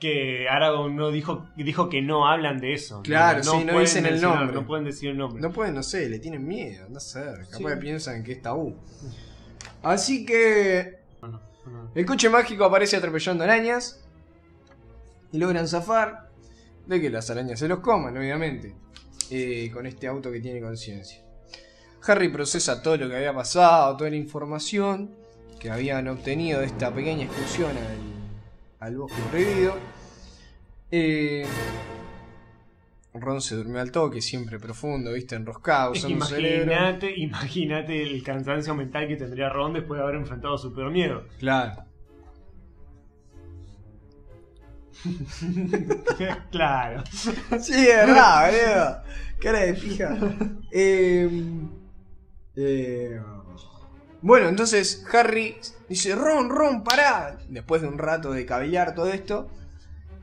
Que 0.00 0.48
Aragorn 0.48 0.96
no 0.96 1.10
dijo, 1.10 1.46
dijo 1.56 1.88
que 1.90 2.00
no 2.02 2.26
hablan 2.26 2.58
de 2.58 2.72
eso. 2.72 3.02
Claro, 3.02 3.42
sí, 3.42 3.50
no 3.50 3.72
pueden 3.72 3.80
dicen 3.80 4.06
el 4.06 4.20
nombre. 4.20 4.54
No 4.54 4.66
pueden 4.66 4.84
decir 4.86 5.10
el 5.10 5.18
nombre. 5.18 5.42
No 5.42 5.52
pueden, 5.52 5.74
no 5.74 5.82
sé, 5.82 6.08
le 6.08 6.18
tienen 6.18 6.46
miedo, 6.46 6.86
no 6.88 6.98
sé. 7.00 7.20
Capaz 7.22 7.56
Sí. 7.58 7.64
que 7.64 7.76
piensan 7.76 8.24
que 8.24 8.32
es 8.32 8.42
tabú. 8.42 8.76
Así 9.82 10.24
que 10.24 11.00
No, 11.22 11.28
no, 11.28 11.40
no. 11.66 11.90
el 11.94 12.06
coche 12.06 12.28
mágico 12.30 12.64
aparece 12.64 12.96
atropellando 12.96 13.44
arañas. 13.44 14.02
Y 15.32 15.38
logran 15.38 15.68
zafar 15.68 16.28
de 16.86 17.00
que 17.00 17.10
las 17.10 17.30
arañas 17.30 17.58
se 17.58 17.68
los 17.68 17.80
coman, 17.80 18.16
obviamente. 18.16 18.74
eh, 19.30 19.70
con 19.72 19.86
este 19.86 20.08
auto 20.08 20.32
que 20.32 20.40
tiene 20.40 20.60
conciencia. 20.60 21.22
Harry 22.06 22.28
procesa 22.30 22.82
todo 22.82 22.96
lo 22.96 23.08
que 23.08 23.16
había 23.16 23.32
pasado, 23.32 23.96
toda 23.96 24.10
la 24.10 24.16
información 24.16 25.10
que 25.60 25.70
habían 25.70 26.08
obtenido 26.08 26.60
de 26.60 26.66
esta 26.66 26.92
pequeña 26.92 27.24
excursión 27.26 27.70
al, 27.76 28.88
al 28.88 28.96
bosque 28.96 29.20
prohibido. 29.30 29.74
Eh, 30.90 31.46
Ron 33.14 33.40
se 33.40 33.54
durmió 33.56 33.80
al 33.80 33.92
toque, 33.92 34.20
siempre 34.20 34.58
profundo, 34.58 35.12
viste, 35.12 35.34
enroscado, 35.36 35.92
usando 35.92 36.16
imagínate, 36.16 37.12
imagínate 37.20 38.02
el 38.02 38.22
cansancio 38.22 38.74
mental 38.74 39.06
que 39.08 39.16
tendría 39.16 39.48
Ron 39.50 39.74
después 39.74 39.98
de 39.98 40.04
haber 40.04 40.16
enfrentado 40.16 40.56
su 40.58 40.72
peor 40.74 40.90
miedo. 40.90 41.24
Claro. 41.38 41.84
claro. 46.50 47.04
Sí, 47.60 47.72
es 47.72 48.06
verdad, 48.06 48.50
boludo. 48.50 49.02
Cara 49.40 49.58
de 49.60 49.74
pija. 49.74 50.16
Eh, 50.70 51.28
eh, 52.56 53.20
bueno, 54.22 54.48
entonces 54.48 55.04
Harry 55.12 55.56
dice, 55.88 56.14
Ron, 56.14 56.50
Ron, 56.50 56.84
pará. 56.84 57.38
Después 57.48 57.82
de 57.82 57.88
un 57.88 57.98
rato 57.98 58.32
de 58.32 58.44
cavilar 58.44 58.94
todo 58.94 59.08
esto. 59.08 59.48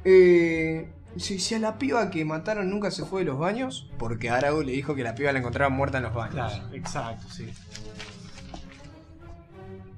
Eh, 0.06 0.92
dice, 1.16 1.40
si 1.40 1.56
a 1.56 1.60
la 1.60 1.78
piba 1.78 2.10
que 2.12 2.24
mataron 2.24 2.70
nunca 2.70 2.92
se 2.92 3.06
fue 3.06 3.22
de 3.22 3.26
los 3.26 3.40
baños, 3.40 3.90
porque 3.98 4.30
Aragorn 4.30 4.68
le 4.68 4.74
dijo 4.74 4.96
que 4.96 5.04
la 5.04 5.16
piba 5.16 5.32
la 5.32 5.40
encontraban 5.40 5.74
muerta 5.74 5.98
en 5.98 6.04
los 6.04 6.14
baños. 6.14 6.36
Claro, 6.36 6.74
exacto, 6.74 7.28
sí. 7.30 7.50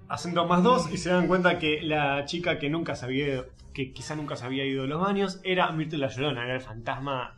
Hacen 0.07 0.33
dos 0.33 0.49
más 0.49 0.63
dos 0.63 0.89
y 0.91 0.97
se 0.97 1.09
dan 1.09 1.27
cuenta 1.27 1.59
que 1.59 1.81
la 1.83 2.25
chica 2.25 2.57
que 2.57 2.69
nunca 2.69 2.95
se 2.95 3.05
había 3.05 3.43
que 3.79 3.93
quizá 3.93 4.13
nunca 4.13 4.35
se 4.35 4.45
había 4.45 4.65
ido 4.65 4.81
de 4.81 4.89
los 4.89 4.99
baños, 4.99 5.39
era 5.41 5.71
Myrtle 5.71 5.99
la 5.99 6.09
Llorona, 6.09 6.43
era 6.43 6.55
el 6.55 6.59
fantasma 6.59 7.37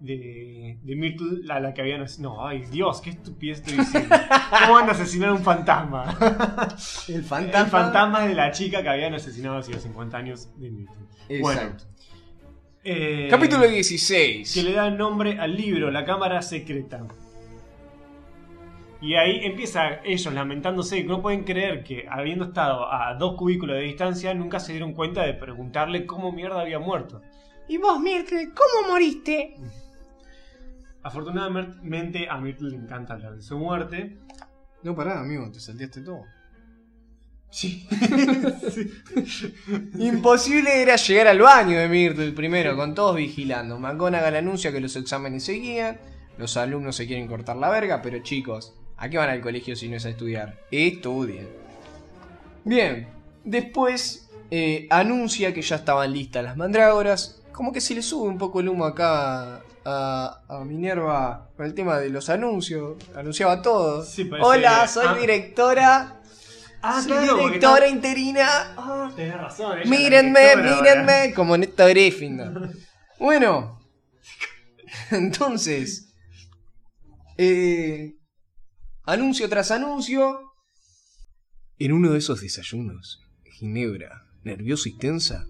de, 0.00 0.78
de 0.82 0.96
Myrtle, 0.96 1.40
la, 1.42 1.60
la 1.60 1.74
que 1.74 1.82
habían 1.82 2.00
asesinado. 2.00 2.36
No, 2.36 2.46
ay 2.46 2.62
Dios, 2.70 3.02
qué 3.02 3.10
estupidez 3.10 3.58
estoy 3.58 3.76
diciendo. 3.76 4.16
¿Cómo 4.62 4.72
van 4.72 4.88
a 4.88 4.92
asesinar 4.92 5.28
a 5.28 5.32
un 5.34 5.42
fantasma? 5.42 6.16
El 7.08 7.22
fantasma. 7.22 7.60
El 7.60 7.66
fantasma 7.66 8.26
de 8.26 8.34
la 8.34 8.50
chica 8.52 8.82
que 8.82 8.88
habían 8.88 9.12
asesinado 9.12 9.58
hace 9.58 9.72
los 9.72 9.82
50 9.82 10.16
años 10.16 10.48
de 10.56 10.70
Myrtle. 10.70 11.40
Bueno, 11.42 11.76
eh, 12.84 13.28
Capítulo 13.30 13.68
16. 13.68 14.54
que 14.54 14.62
le 14.62 14.72
da 14.72 14.88
nombre 14.88 15.38
al 15.38 15.54
libro 15.54 15.90
La 15.90 16.06
Cámara 16.06 16.40
Secreta. 16.40 17.06
Y 19.02 19.16
ahí 19.16 19.44
empieza 19.44 20.00
ellos 20.04 20.32
lamentándose 20.32 21.02
que 21.02 21.08
no 21.08 21.20
pueden 21.20 21.42
creer 21.42 21.82
que 21.82 22.06
habiendo 22.08 22.44
estado 22.44 22.90
a 22.90 23.14
dos 23.14 23.36
cubículos 23.36 23.74
de 23.74 23.82
distancia 23.82 24.32
nunca 24.32 24.60
se 24.60 24.70
dieron 24.70 24.94
cuenta 24.94 25.22
de 25.22 25.34
preguntarle 25.34 26.06
cómo 26.06 26.30
mierda 26.30 26.60
había 26.60 26.78
muerto. 26.78 27.20
¿Y 27.66 27.78
vos, 27.78 27.98
Myrtle, 27.98 28.50
cómo 28.54 28.88
moriste? 28.88 29.56
Afortunadamente 31.02 32.28
a 32.28 32.38
Myrtle 32.38 32.70
le 32.70 32.76
encanta 32.76 33.14
hablar 33.14 33.34
de 33.34 33.42
su 33.42 33.58
muerte. 33.58 34.18
No, 34.84 34.94
pará, 34.94 35.18
amigo, 35.18 35.50
te 35.50 35.58
salteaste 35.58 36.02
todo. 36.02 36.22
Sí. 37.50 37.88
Imposible 39.98 40.80
era 40.80 40.94
llegar 40.94 41.26
al 41.26 41.40
baño 41.40 41.76
de 41.76 41.88
Myrtle 41.88 42.30
primero, 42.30 42.76
con 42.76 42.94
todos 42.94 43.16
vigilando. 43.16 43.80
McGonagall 43.80 44.36
anuncia 44.36 44.70
que 44.70 44.80
los 44.80 44.94
exámenes 44.94 45.42
seguían, 45.42 45.98
los 46.38 46.56
alumnos 46.56 46.94
se 46.94 47.08
quieren 47.08 47.26
cortar 47.26 47.56
la 47.56 47.68
verga, 47.68 48.00
pero 48.00 48.20
chicos, 48.20 48.76
¿a 48.96 49.08
qué 49.08 49.18
van 49.18 49.30
al 49.30 49.40
colegio 49.40 49.76
si 49.76 49.88
no 49.88 49.96
es 49.96 50.04
a 50.06 50.10
estudiar? 50.10 50.58
Estudien. 50.70 51.48
Bien, 52.64 53.08
después 53.44 54.28
eh, 54.50 54.86
anuncia 54.90 55.52
que 55.52 55.62
ya 55.62 55.76
estaban 55.76 56.12
listas 56.12 56.44
las 56.44 56.56
mandrágoras. 56.56 57.40
Como 57.52 57.72
que 57.72 57.80
se 57.80 57.94
le 57.94 58.02
sube 58.02 58.28
un 58.28 58.38
poco 58.38 58.60
el 58.60 58.68
humo 58.68 58.84
acá 58.84 59.62
a, 59.84 60.40
a 60.48 60.64
Minerva 60.64 61.48
con 61.56 61.66
el 61.66 61.74
tema 61.74 61.98
de 61.98 62.10
los 62.10 62.28
anuncios. 62.30 62.96
Anunciaba 63.14 63.62
todo. 63.62 64.04
Sí, 64.04 64.30
Hola, 64.40 64.86
soy 64.88 65.06
ah. 65.08 65.14
directora. 65.14 66.20
Ah, 66.82 67.00
soy 67.00 67.12
claro, 67.12 67.36
directora 67.36 67.88
interina. 67.88 68.74
Ah. 68.76 69.10
Tenés 69.14 69.34
razón. 69.34 69.78
Mírenme, 69.86 70.40
directora 70.40 70.68
ahora. 70.68 70.80
mírenme, 70.80 71.34
como 71.34 71.56
Néstor 71.56 71.90
Gryffindor. 71.90 72.70
Bueno, 73.18 73.78
entonces, 75.12 76.12
eh, 77.38 78.16
anuncio 79.04 79.48
tras 79.48 79.70
anuncio. 79.70 80.52
En 81.78 81.92
uno 81.92 82.12
de 82.12 82.18
esos 82.18 82.40
desayunos, 82.40 83.20
Ginebra, 83.44 84.24
nerviosa 84.44 84.88
y 84.88 84.96
tensa. 84.96 85.46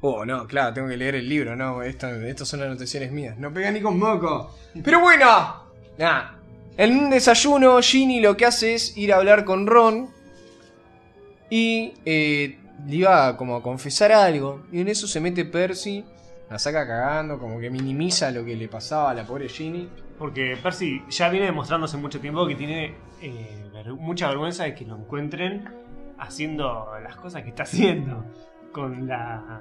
Oh, 0.00 0.24
no, 0.24 0.46
claro, 0.46 0.74
tengo 0.74 0.88
que 0.88 0.96
leer 0.96 1.14
el 1.14 1.28
libro, 1.28 1.54
no, 1.54 1.82
esto, 1.82 2.08
estas 2.08 2.48
son 2.48 2.62
anotaciones 2.62 3.12
mías. 3.12 3.38
No 3.38 3.52
pega 3.52 3.70
ni 3.70 3.80
con 3.80 3.98
moco. 3.98 4.56
Pero 4.82 5.00
bueno, 5.00 5.64
nada. 5.98 6.38
En 6.76 6.98
un 6.98 7.10
desayuno, 7.10 7.80
Ginny 7.82 8.20
lo 8.20 8.36
que 8.36 8.46
hace 8.46 8.74
es 8.74 8.96
ir 8.96 9.12
a 9.12 9.16
hablar 9.16 9.44
con 9.44 9.66
Ron 9.66 10.08
y 11.50 11.92
eh, 12.06 12.58
le 12.86 12.96
iba 12.96 13.36
como 13.36 13.56
a 13.56 13.62
confesar 13.62 14.10
algo. 14.10 14.64
Y 14.72 14.80
en 14.80 14.88
eso 14.88 15.06
se 15.06 15.20
mete 15.20 15.44
Percy, 15.44 16.04
la 16.50 16.58
saca 16.58 16.86
cagando, 16.86 17.38
como 17.38 17.60
que 17.60 17.70
minimiza 17.70 18.30
lo 18.30 18.44
que 18.44 18.56
le 18.56 18.68
pasaba 18.68 19.10
a 19.10 19.14
la 19.14 19.26
pobre 19.26 19.48
Ginny. 19.48 19.88
Porque 20.22 20.56
Percy 20.62 21.02
ya 21.10 21.28
viene 21.30 21.46
demostrando 21.46 21.86
hace 21.86 21.96
mucho 21.96 22.20
tiempo 22.20 22.46
que 22.46 22.54
tiene 22.54 22.94
eh, 23.20 23.68
ver- 23.72 23.92
mucha 23.94 24.28
vergüenza 24.28 24.62
de 24.62 24.72
que 24.76 24.84
lo 24.84 24.96
encuentren 24.96 25.68
haciendo 26.16 26.86
las 27.02 27.16
cosas 27.16 27.42
que 27.42 27.48
está 27.48 27.62
haciendo 27.64 28.24
con 28.70 29.08
la 29.08 29.60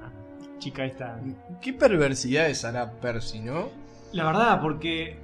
chica 0.59 0.85
esta. 0.85 1.19
Qué 1.63 1.73
perversidades 1.73 2.63
hará 2.63 2.91
Percy, 2.91 3.39
¿no? 3.39 3.69
La 4.11 4.25
verdad, 4.25 4.61
porque 4.61 5.17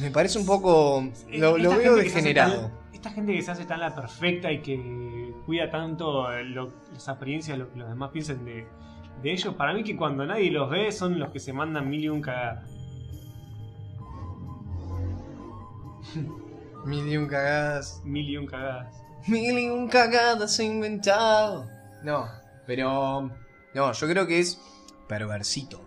Me 0.00 0.12
parece 0.12 0.38
un 0.38 0.46
poco. 0.46 1.02
Lo, 1.32 1.56
esta 1.56 1.58
lo 1.58 1.70
veo 1.76 1.96
degenerado. 1.96 2.60
tan- 2.68 2.72
esta 2.94 3.10
gente 3.10 3.32
que 3.32 3.42
se 3.42 3.50
hace 3.50 3.64
tan 3.64 3.80
la 3.80 3.92
perfecta 3.92 4.52
y 4.52 4.60
que 4.60 5.32
cuida 5.46 5.68
tanto 5.68 6.30
lo- 6.44 6.72
las 6.92 7.08
apariencias, 7.08 7.58
lo 7.58 7.72
que 7.72 7.78
los 7.80 7.88
demás 7.88 8.10
piensen 8.12 8.44
de, 8.44 8.68
de 9.20 9.32
ellos, 9.32 9.54
para 9.56 9.72
mí 9.74 9.82
que 9.82 9.96
cuando 9.96 10.24
nadie 10.24 10.52
los 10.52 10.70
ve 10.70 10.92
son 10.92 11.18
los 11.18 11.30
que 11.32 11.40
se 11.40 11.52
mandan 11.52 11.90
mil 11.90 12.04
y 12.04 12.08
un 12.08 12.20
cagadas. 12.20 12.70
Mil 16.84 17.08
y 17.08 17.16
un 17.16 17.26
cagadas. 17.26 18.00
Mil 18.04 18.28
y 18.28 18.36
un 18.36 18.46
cagadas. 18.46 19.02
Mil 19.26 19.58
y 19.58 19.68
un 19.68 19.88
cagadas 19.88 20.58
he 20.60 20.64
inventado. 20.64 21.66
No, 22.02 22.26
pero. 22.66 23.30
No, 23.74 23.92
yo 23.92 24.06
creo 24.08 24.26
que 24.26 24.38
es 24.38 24.60
perversito. 25.08 25.80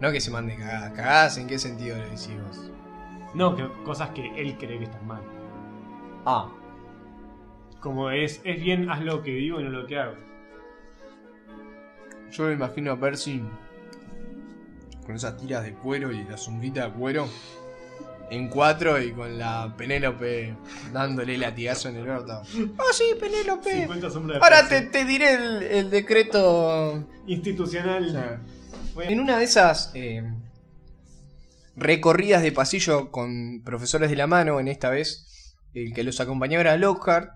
No 0.00 0.10
que 0.12 0.20
se 0.20 0.30
mande 0.30 0.56
cagadas. 0.56 0.92
¿Cagadas 0.92 1.36
en 1.38 1.46
qué 1.46 1.58
sentido 1.58 1.96
le 1.98 2.04
decís 2.04 2.30
vos? 2.46 2.70
No, 3.34 3.54
que 3.54 3.68
cosas 3.84 4.10
que 4.10 4.26
él 4.40 4.56
cree 4.58 4.78
que 4.78 4.84
están 4.84 5.06
mal. 5.06 5.22
Ah, 6.24 6.48
Como 7.80 8.10
es, 8.10 8.40
es 8.44 8.60
bien, 8.60 8.90
haz 8.90 9.00
lo 9.02 9.22
que 9.22 9.32
digo 9.32 9.60
y 9.60 9.64
no 9.64 9.70
lo 9.70 9.86
que 9.86 9.98
hago. 9.98 10.14
yo 12.30 12.44
me 12.44 12.52
imagino 12.52 12.92
a 12.92 12.96
Percy 13.00 13.42
con 15.04 15.14
esas 15.16 15.36
tiras 15.36 15.64
de 15.64 15.74
cuero 15.74 16.12
y 16.12 16.22
la 16.24 16.36
sombrita 16.36 16.86
de 16.88 16.92
cuero 16.92 17.26
en 18.30 18.48
cuatro 18.48 19.00
y 19.02 19.12
con 19.12 19.38
la 19.38 19.74
Penélope 19.76 20.54
dándole 20.92 21.36
latigazo 21.36 21.88
en 21.88 21.96
el 21.96 22.08
orto. 22.08 22.32
¡Ah, 22.78 22.82
sí, 22.92 23.04
Penélope! 23.18 23.72
50 23.82 24.10
sombras 24.10 24.38
de 24.40 24.44
Ahora 24.44 24.68
te, 24.68 24.82
te 24.82 25.04
diré 25.04 25.34
el, 25.34 25.62
el 25.62 25.90
decreto. 25.90 27.06
Institucional. 27.26 28.40
En 29.02 29.20
una 29.20 29.38
de 29.38 29.44
esas. 29.44 29.90
eh, 29.94 30.22
recorridas 31.76 32.42
de 32.42 32.52
pasillo 32.52 33.10
con 33.10 33.62
profesores 33.64 34.10
de 34.10 34.16
la 34.16 34.26
mano, 34.26 34.60
en 34.60 34.68
esta 34.68 34.90
vez 34.90 35.56
el 35.74 35.92
que 35.94 36.02
los 36.04 36.20
acompañaba 36.20 36.62
era 36.62 36.76
Lockhart, 36.76 37.30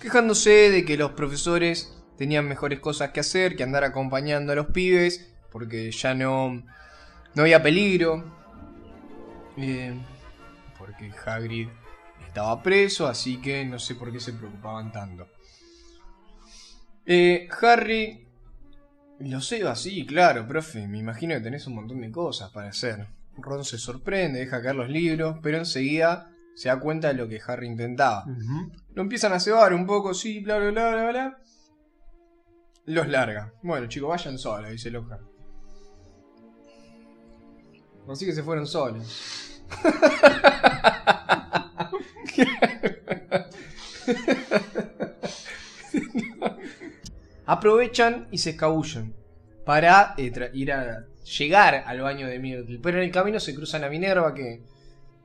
quejándose 0.00 0.70
de 0.70 0.84
que 0.84 0.96
los 0.96 1.12
profesores 1.12 1.92
tenían 2.18 2.48
mejores 2.48 2.80
cosas 2.80 3.10
que 3.10 3.20
hacer 3.20 3.56
que 3.56 3.62
andar 3.62 3.84
acompañando 3.84 4.52
a 4.52 4.56
los 4.56 4.66
pibes, 4.68 5.32
porque 5.52 5.90
ya 5.92 6.14
no, 6.14 6.62
no 7.34 7.42
había 7.42 7.62
peligro, 7.62 8.35
eh, 9.56 9.94
porque 10.78 11.12
Hagrid 11.24 11.68
estaba 12.26 12.62
preso, 12.62 13.06
así 13.06 13.40
que 13.40 13.64
no 13.64 13.78
sé 13.78 13.94
por 13.94 14.12
qué 14.12 14.20
se 14.20 14.32
preocupaban 14.32 14.92
tanto. 14.92 15.28
Eh, 17.04 17.48
Harry, 17.62 18.26
lo 19.20 19.40
sé 19.40 19.66
así, 19.66 20.04
claro, 20.04 20.46
profe, 20.46 20.86
me 20.86 20.98
imagino 20.98 21.34
que 21.34 21.40
tenés 21.40 21.66
un 21.66 21.76
montón 21.76 22.00
de 22.00 22.10
cosas 22.10 22.50
para 22.50 22.68
hacer. 22.68 23.06
Ron 23.38 23.64
se 23.64 23.78
sorprende, 23.78 24.40
deja 24.40 24.62
caer 24.62 24.76
los 24.76 24.88
libros, 24.88 25.38
pero 25.42 25.58
enseguida 25.58 26.30
se 26.54 26.68
da 26.68 26.80
cuenta 26.80 27.08
de 27.08 27.14
lo 27.14 27.28
que 27.28 27.40
Harry 27.46 27.66
intentaba. 27.66 28.24
Lo 28.94 29.02
empiezan 29.02 29.32
a 29.32 29.40
cebar 29.40 29.74
un 29.74 29.86
poco, 29.86 30.14
sí, 30.14 30.40
bla, 30.40 30.58
bla, 30.58 30.70
bla, 30.70 30.90
bla, 30.90 31.10
bla. 31.10 31.38
Los 32.86 33.08
larga. 33.08 33.52
Bueno, 33.62 33.86
chicos, 33.88 34.08
vayan 34.08 34.38
solos, 34.38 34.70
dice 34.70 34.90
Lockhart. 34.90 35.35
Así 38.08 38.26
que 38.26 38.32
se 38.32 38.42
fueron 38.42 38.66
solos. 38.66 39.62
Aprovechan 47.46 48.28
y 48.30 48.38
se 48.38 48.50
escabullen 48.50 49.14
para 49.64 50.14
eh, 50.16 50.50
ir 50.54 50.72
a 50.72 51.06
llegar 51.38 51.84
al 51.86 52.00
baño 52.00 52.26
de 52.26 52.38
Myrtle. 52.38 52.80
Pero 52.82 52.98
en 52.98 53.04
el 53.04 53.10
camino 53.10 53.40
se 53.40 53.54
cruzan 53.54 53.84
a 53.84 53.88
Minerva 53.88 54.34
que 54.34 54.62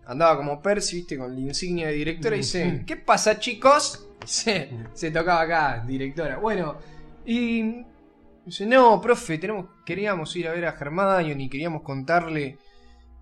andaba 0.06 0.38
como 0.38 0.62
Percy, 0.62 0.98
viste, 0.98 1.18
con 1.18 1.34
la 1.34 1.40
insignia 1.40 1.88
de 1.88 1.94
directora 1.94 2.36
y 2.36 2.40
dice, 2.40 2.84
¿qué 2.86 2.98
pasa 2.98 3.40
chicos? 3.40 4.08
Se, 4.26 4.70
se 4.94 5.12
tocaba 5.12 5.42
acá, 5.42 5.84
directora. 5.88 6.38
Bueno, 6.38 6.78
y 7.26 7.84
dice, 8.46 8.66
no, 8.66 9.00
profe, 9.02 9.38
tenemos, 9.38 9.68
queríamos 9.86 10.36
ir 10.36 10.48
a 10.48 10.54
ver 10.54 10.66
a 10.66 10.78
Hermione 10.80 11.44
y 11.44 11.50
queríamos 11.50 11.82
contarle 11.82 12.58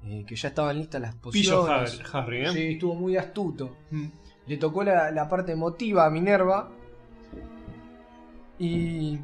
eh, 0.04 0.24
que 0.28 0.36
ya 0.36 0.50
estaban 0.50 0.78
listas 0.78 1.02
las 1.02 1.16
Pillo 1.16 1.62
pociones. 1.64 2.02
Harry, 2.14 2.38
Harry, 2.42 2.46
¿eh? 2.46 2.50
Sí, 2.52 2.74
estuvo 2.74 2.96
muy 2.96 3.18
astuto. 3.18 3.78
Mm. 3.92 4.06
Le 4.48 4.58
tocó 4.58 4.84
la, 4.84 5.12
la 5.12 5.28
parte 5.28 5.52
emotiva 5.52 6.06
a 6.06 6.10
Minerva. 6.10 6.70
Y. 8.58 9.20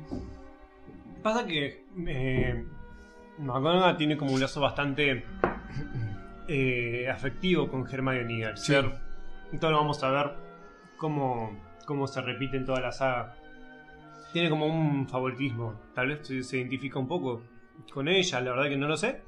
Pasa 1.23 1.45
que 1.45 1.83
eh, 2.07 2.65
McGonagall 3.39 3.97
tiene 3.97 4.15
como 4.17 4.33
un 4.33 4.39
lazo 4.39 4.61
bastante 4.61 5.25
eh, 6.47 7.09
afectivo 7.09 7.67
con 7.67 7.87
Hermione 7.91 8.45
al 8.45 8.57
Sí. 8.57 8.67
ser. 8.73 8.85
Entonces 9.51 9.77
vamos 9.77 10.03
a 10.03 10.09
ver 10.11 10.31
cómo, 10.97 11.57
cómo 11.85 12.07
se 12.07 12.21
repite 12.21 12.57
en 12.57 12.65
toda 12.65 12.79
la 12.81 12.91
saga. 12.91 13.35
Tiene 14.33 14.49
como 14.49 14.67
un 14.67 15.07
favoritismo. 15.07 15.79
Tal 15.93 16.09
vez 16.09 16.27
se 16.47 16.57
identifica 16.57 16.99
un 16.99 17.07
poco 17.07 17.41
con 17.93 18.07
ella, 18.07 18.41
la 18.41 18.51
verdad 18.51 18.69
que 18.69 18.77
no 18.77 18.87
lo 18.87 18.97
sé. 18.97 19.21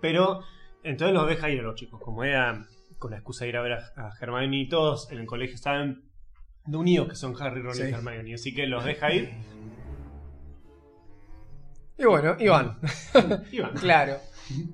Pero 0.00 0.42
entonces 0.82 1.14
los 1.14 1.28
deja 1.28 1.50
ir 1.50 1.60
a 1.60 1.62
los 1.62 1.74
chicos. 1.74 2.00
Como 2.02 2.24
era 2.24 2.66
con 2.98 3.10
la 3.10 3.16
excusa 3.18 3.44
de 3.44 3.50
ir 3.50 3.56
a 3.56 3.62
ver 3.62 3.72
a, 3.72 3.92
a 3.96 4.12
Hermione 4.20 4.56
y 4.60 4.68
todos 4.68 5.10
en 5.10 5.18
el 5.18 5.26
colegio 5.26 5.54
estaban 5.56 6.02
de 6.66 6.76
unidos 6.76 7.08
que 7.08 7.16
son 7.16 7.34
Harry, 7.40 7.60
Ron 7.62 7.74
Sí. 7.74 7.82
y 7.82 7.92
Hermione. 7.92 8.34
Así 8.34 8.54
que 8.54 8.66
los 8.66 8.84
deja 8.84 9.12
ir. 9.12 9.30
Y 11.98 12.04
bueno, 12.04 12.36
Iván. 12.38 12.78
Y 13.52 13.60
van. 13.60 13.74
Claro. 13.74 14.16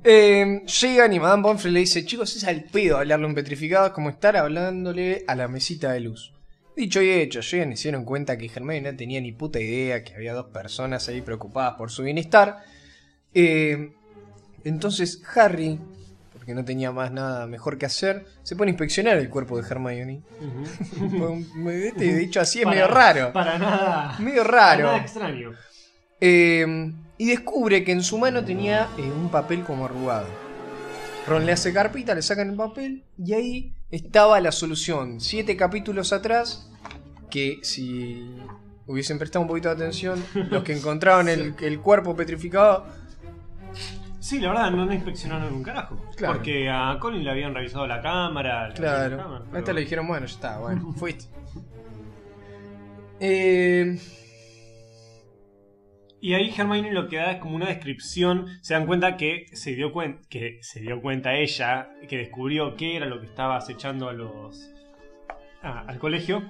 Eh, 0.03 0.62
llegan 0.81 1.12
y 1.12 1.21
Madame 1.21 1.43
Pomfrey 1.43 1.73
le 1.73 1.81
dice, 1.81 2.05
chicos, 2.05 2.35
es 2.37 2.45
al 2.45 2.65
pedo 2.65 2.97
hablarle 2.97 3.27
a 3.27 3.29
un 3.29 3.35
petrificado, 3.35 3.87
es 3.87 3.93
como 3.93 4.09
estar 4.11 4.37
hablándole 4.37 5.25
a 5.29 5.35
la 5.35 5.47
mesita 5.47 5.93
de 5.93 6.00
luz. 6.00 6.33
Dicho 6.77 7.03
y 7.03 7.11
hecho, 7.11 7.41
llegan 7.41 7.73
y 7.73 7.77
se 7.77 7.88
dieron 7.88 8.05
cuenta 8.05 8.38
que 8.38 8.47
Hermione 8.47 8.93
no 8.93 8.97
tenía 8.97 9.21
ni 9.21 9.33
puta 9.33 9.61
idea 9.61 10.03
que 10.05 10.14
había 10.14 10.33
dos 10.33 10.47
personas 10.47 11.09
ahí 11.09 11.21
preocupadas 11.23 11.75
por 11.75 11.90
su 11.90 12.03
bienestar. 12.03 12.59
Eh, 13.35 13.92
entonces 14.64 15.23
Harry, 15.37 15.79
porque 16.49 16.55
no 16.63 16.65
tenía 16.65 16.91
más 16.93 17.13
nada 17.13 17.47
mejor 17.47 17.77
que 17.77 17.85
hacer, 17.85 18.25
se 18.43 18.57
pone 18.57 18.71
a 18.71 18.73
inspeccionar 18.73 19.19
el 19.19 19.29
cuerpo 19.29 19.61
de 19.61 19.69
Hermione. 19.69 20.23
Este, 21.69 22.15
de 22.15 22.25
hecho, 22.25 22.41
así 22.41 22.61
es 22.61 22.65
Para- 22.65 22.75
medio 22.75 22.89
raro. 22.89 23.33
Para 23.35 23.59
nada. 23.59 24.17
Medio 24.19 24.45
Para 24.45 24.57
raro. 24.57 24.85
nada 24.87 24.97
extraño. 24.97 25.53
Eh, 26.23 26.91
y 27.19 27.27
descubre 27.27 27.85
que 27.85 27.93
en 27.93 28.03
su 28.03 28.17
mano 28.17 28.43
tenía 28.47 28.89
eh, 28.97 29.03
un 29.03 29.29
papel 29.31 29.63
como 29.63 29.85
arrugado. 29.85 30.27
Ron 31.27 31.45
le 31.45 31.53
hace 31.53 31.71
carpita, 31.75 32.15
le 32.15 32.23
sacan 32.23 32.49
el 32.49 32.57
papel 32.57 33.05
y 33.23 33.35
ahí 33.35 33.75
estaba 33.91 34.41
la 34.41 34.51
solución. 34.51 35.21
Siete 35.21 35.55
capítulos 35.55 36.15
atrás, 36.15 36.71
que 37.31 37.59
si 37.63 38.27
hubiesen 38.87 39.19
prestado 39.19 39.43
un 39.43 39.49
poquito 39.49 39.69
de 39.69 39.75
atención, 39.75 40.25
los 40.51 40.63
que 40.65 40.73
encontraron 40.75 41.29
el, 41.29 41.55
el 41.61 41.79
cuerpo 41.81 42.17
petrificado, 42.17 42.87
Sí, 44.29 44.38
la 44.41 44.49
verdad, 44.51 44.71
no 44.71 44.85
le 44.85 44.95
inspeccionaron 44.97 45.55
un 45.55 45.62
carajo. 45.62 45.97
Claro. 46.17 46.35
Porque 46.35 46.69
a 46.69 46.99
Colin 47.01 47.25
le 47.25 47.31
habían 47.31 47.55
revisado 47.55 47.87
la 47.87 48.03
cámara. 48.03 48.69
la 48.69 48.75
claro, 48.75 49.17
cámara, 49.17 49.45
a 49.55 49.59
este 49.59 49.73
le 49.73 49.81
dijeron, 49.81 50.07
bueno, 50.07 50.27
ya 50.27 50.33
está, 50.35 50.59
bueno, 50.59 50.93
fuiste. 50.97 51.25
Eh, 53.21 53.99
Y 56.21 56.35
ahí 56.35 56.53
Hermione 56.57 56.93
lo 56.93 57.09
que 57.09 57.17
da 57.17 57.33
es 57.33 57.38
como 57.38 57.57
una 57.57 57.67
descripción. 57.69 58.47
Se 58.61 58.75
dan 58.75 58.87
cuenta 58.87 59.17
que 59.17 59.47
se 59.53 59.75
dio 59.75 59.93
cuenta, 59.93 60.21
que 60.29 60.59
se 60.62 60.81
dio 60.81 61.01
cuenta 61.01 61.35
ella, 61.35 61.88
que 62.09 62.19
descubrió 62.19 62.77
qué 62.77 62.97
era 62.97 63.07
lo 63.07 63.21
que 63.21 63.27
estaba 63.27 63.57
acechando 63.57 64.09
a 64.09 64.12
los. 64.12 64.71
a- 65.62 65.81
al 65.88 65.99
colegio. 65.99 66.43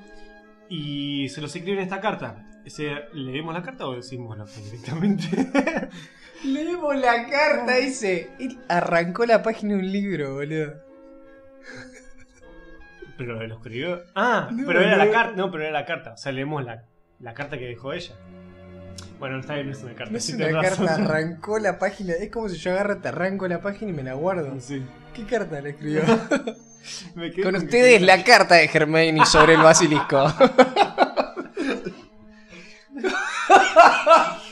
Y 0.68 1.28
se 1.28 1.40
los 1.40 1.54
escribe 1.54 1.78
en 1.78 1.84
esta 1.84 2.00
carta. 2.00 2.44
¿Leemos 3.12 3.54
la 3.54 3.62
carta 3.62 3.86
o 3.86 3.94
decimos 3.94 4.36
la 4.38 4.46
fe 4.46 4.60
directamente? 4.62 5.26
leemos 6.44 6.96
la 6.96 7.26
carta, 7.28 7.76
dice. 7.76 8.30
Él 8.38 8.58
arrancó 8.68 9.26
la 9.26 9.42
página 9.42 9.74
de 9.74 9.80
un 9.80 9.92
libro, 9.92 10.34
boludo. 10.34 10.74
pero 13.16 13.44
lo 13.46 13.54
escribió. 13.56 14.02
Ah, 14.14 14.48
No, 14.52 14.66
pero 14.66 14.80
era 14.80 14.96
la 14.96 15.10
carta. 15.10 15.32
No, 15.36 15.50
pero 15.50 15.64
era 15.64 15.72
la 15.72 15.84
carta. 15.84 16.12
O 16.12 16.16
sea, 16.16 16.32
leemos 16.32 16.64
la, 16.64 16.84
la 17.20 17.34
carta 17.34 17.58
que 17.58 17.66
dejó 17.66 17.92
ella. 17.92 18.14
Bueno, 19.18 19.40
está 19.40 19.54
bien, 19.54 19.66
no 19.66 19.72
es 19.72 19.82
una 19.82 19.94
carta. 19.94 20.12
No 20.12 20.18
es 20.18 20.28
una 20.28 20.46
tenés 20.46 20.62
carta, 20.62 20.82
razón. 20.86 21.04
arrancó 21.04 21.58
la 21.58 21.78
página. 21.78 22.12
Es 22.14 22.30
como 22.30 22.48
si 22.48 22.56
yo 22.58 22.70
agarro, 22.72 22.98
te 22.98 23.08
arranco 23.08 23.48
la 23.48 23.60
página 23.60 23.90
y 23.90 23.94
me 23.94 24.04
la 24.04 24.14
guardo. 24.14 24.54
Sí. 24.60 24.84
¿Qué 25.12 25.24
carta 25.26 25.60
le 25.60 25.70
escribió? 25.70 26.02
Me 27.16 27.32
Con 27.42 27.52
que- 27.52 27.58
ustedes 27.58 28.00
la 28.00 28.22
carta 28.22 28.54
de 28.54 28.70
Hermione 28.72 29.26
sobre 29.26 29.54
el 29.54 29.60
basilisco. 29.62 30.32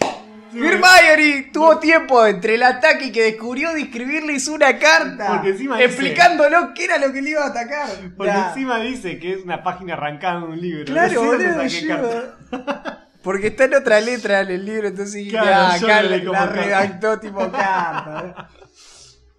Hermione 0.54 1.50
tuvo 1.52 1.78
tiempo 1.78 2.24
entre 2.24 2.54
el 2.54 2.62
ataque 2.62 3.06
y 3.06 3.12
que 3.12 3.22
descubrió 3.24 3.72
de 3.74 3.82
escribirles 3.82 4.48
una 4.48 4.78
carta. 4.78 5.28
Porque 5.34 5.48
encima 5.50 5.76
dice- 5.76 5.86
explicándolo 5.88 6.72
qué 6.74 6.84
era 6.84 6.98
lo 6.98 7.12
que 7.12 7.20
le 7.20 7.30
iba 7.30 7.42
a 7.44 7.48
atacar. 7.48 7.88
Porque 8.16 8.32
Nah. 8.32 8.48
encima 8.48 8.80
dice 8.80 9.18
que 9.18 9.34
es 9.34 9.42
una 9.44 9.62
página 9.62 9.94
arrancada 9.94 10.40
de 10.40 10.46
un 10.46 10.60
libro. 10.60 10.84
Claro, 10.86 11.24
No 11.24 11.68
sé 11.68 11.86
boludo. 11.94 12.32
Porque 13.22 13.48
está 13.48 13.64
en 13.64 13.74
otra 13.74 14.00
letra 14.00 14.42
en 14.42 14.50
el 14.52 14.64
libro, 14.64 14.86
entonces 14.86 15.28
Claro, 15.28 15.78
yo 15.80 15.88
lo 16.24 16.32
la, 16.32 16.46
redactó 16.46 17.18
tipo 17.18 17.38
carta. 17.52 18.48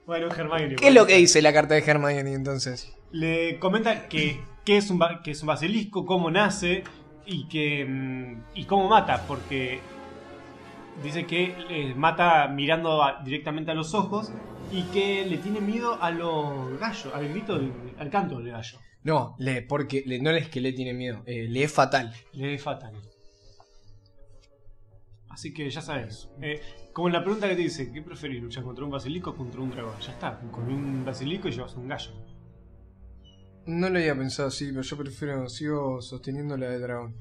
Bueno, 0.05 0.27
Hermione. 0.29 0.75
¿Qué 0.75 0.89
es 0.89 0.93
lo 0.93 1.07
que 1.07 1.15
dice 1.15 1.41
la 1.41 1.53
carta 1.53 1.73
de 1.73 1.83
Hermione 1.85 2.33
entonces? 2.33 2.91
Le 3.11 3.57
comenta 3.59 4.07
que, 4.09 4.41
que 4.65 4.77
es 4.77 4.89
un, 4.89 4.99
que 5.23 5.31
es 5.31 5.41
un 5.41 5.47
basilisco, 5.47 6.05
cómo 6.05 6.29
nace 6.29 6.83
y 7.27 7.47
que 7.47 7.85
mm, 7.85 8.43
y 8.55 8.65
cómo 8.65 8.87
mata, 8.89 9.25
porque 9.27 9.81
dice 11.03 11.25
que 11.27 11.55
eh, 11.69 11.93
mata 11.95 12.47
mirando 12.47 13.03
a- 13.03 13.21
directamente 13.23 13.71
a 13.71 13.73
los 13.75 13.93
ojos 13.93 14.31
y 14.71 14.83
que 14.91 15.25
le 15.25 15.37
tiene 15.37 15.61
miedo 15.61 16.01
a 16.01 16.09
los 16.11 16.79
gallos, 16.79 17.13
al 17.13 17.27
grito, 17.29 17.57
del- 17.59 17.93
al 17.99 18.09
canto 18.09 18.37
del 18.39 18.51
gallo. 18.51 18.79
No, 19.03 19.35
le, 19.39 19.61
porque 19.61 20.03
le- 20.05 20.19
no 20.19 20.31
es 20.31 20.49
que 20.49 20.59
le 20.59 20.73
tiene 20.73 20.93
miedo, 20.93 21.21
eh, 21.25 21.47
le 21.49 21.63
es 21.63 21.71
fatal. 21.71 22.13
Le 22.33 22.55
es 22.55 22.61
fatal. 22.63 22.93
Así 25.29 25.53
que 25.53 25.69
ya 25.69 25.81
sabes. 25.81 26.29
Eh, 26.41 26.61
como 26.93 27.09
la 27.09 27.21
pregunta 27.23 27.47
que 27.47 27.55
te 27.55 27.61
dice, 27.61 27.91
¿qué 27.91 28.01
preferís? 28.01 28.41
¿Luchar 28.41 28.63
contra 28.63 28.83
un 28.83 28.89
basilisco 28.91 29.29
o 29.31 29.35
contra 29.35 29.61
un 29.61 29.69
dragón? 29.69 29.99
Ya 29.99 30.11
está, 30.13 30.39
con 30.51 30.67
un 30.71 31.05
basilisco 31.05 31.49
llevas 31.49 31.75
un 31.75 31.87
gallo. 31.87 32.11
No 33.67 33.89
lo 33.89 33.99
había 33.99 34.15
pensado 34.15 34.47
así, 34.47 34.67
pero 34.69 34.81
yo 34.81 34.97
prefiero, 34.97 35.49
sigo 35.49 36.01
sosteniendo 36.01 36.57
la 36.57 36.69
de 36.69 36.79
dragón. 36.79 37.15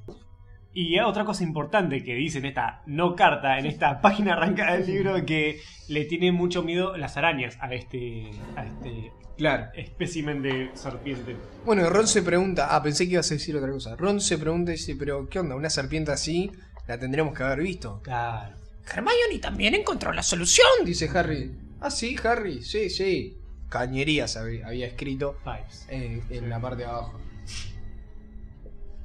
Y 0.73 0.99
otra 1.01 1.25
cosa 1.25 1.43
importante 1.43 2.05
que 2.05 2.15
dice 2.15 2.39
en 2.39 2.47
esta 2.47 2.83
no 2.87 3.17
carta, 3.17 3.59
en 3.59 3.67
esta 3.67 4.01
página 4.03 4.35
arrancada 4.35 4.77
del 4.77 4.87
libro, 4.87 5.25
que 5.25 5.61
le 5.89 6.05
tiene 6.05 6.33
mucho 6.33 6.63
miedo 6.63 6.97
las 6.97 7.17
arañas 7.17 7.57
a 7.61 7.73
este, 7.75 8.31
a 8.57 8.65
este 8.65 9.13
Claro. 9.37 9.67
espécimen 9.75 10.41
de 10.43 10.71
serpiente. 10.75 11.37
Bueno, 11.65 11.89
Ron 11.91 12.07
se 12.07 12.23
pregunta, 12.23 12.75
ah, 12.75 12.83
pensé 12.83 13.07
que 13.07 13.13
ibas 13.15 13.31
a 13.31 13.35
decir 13.35 13.57
otra 13.57 13.71
cosa. 13.71 13.97
Ron 13.97 14.21
se 14.21 14.39
pregunta 14.39 14.71
y 14.71 14.75
dice, 14.77 14.97
pero 14.97 15.29
¿qué 15.29 15.41
onda? 15.41 15.57
Una 15.57 15.69
serpiente 15.69 16.13
así 16.13 16.51
la 16.87 16.99
tendríamos 16.99 17.35
que 17.37 17.43
haber 17.43 17.61
visto. 17.61 18.01
Claro. 18.03 18.55
Hermione 18.87 19.39
también 19.41 19.75
encontró 19.75 20.13
la 20.13 20.23
solución, 20.23 20.67
dice 20.85 21.11
Harry. 21.13 21.53
Ah, 21.81 21.91
sí, 21.91 22.17
Harry, 22.23 22.63
sí, 22.63 22.89
sí. 22.89 23.37
Cañerías 23.69 24.37
había, 24.37 24.87
escrito 24.87 25.37
Pipes. 25.45 25.87
en, 25.89 26.23
en 26.31 26.49
la 26.51 26.61
parte 26.61 26.83
de 26.85 26.89
abajo. 26.89 27.21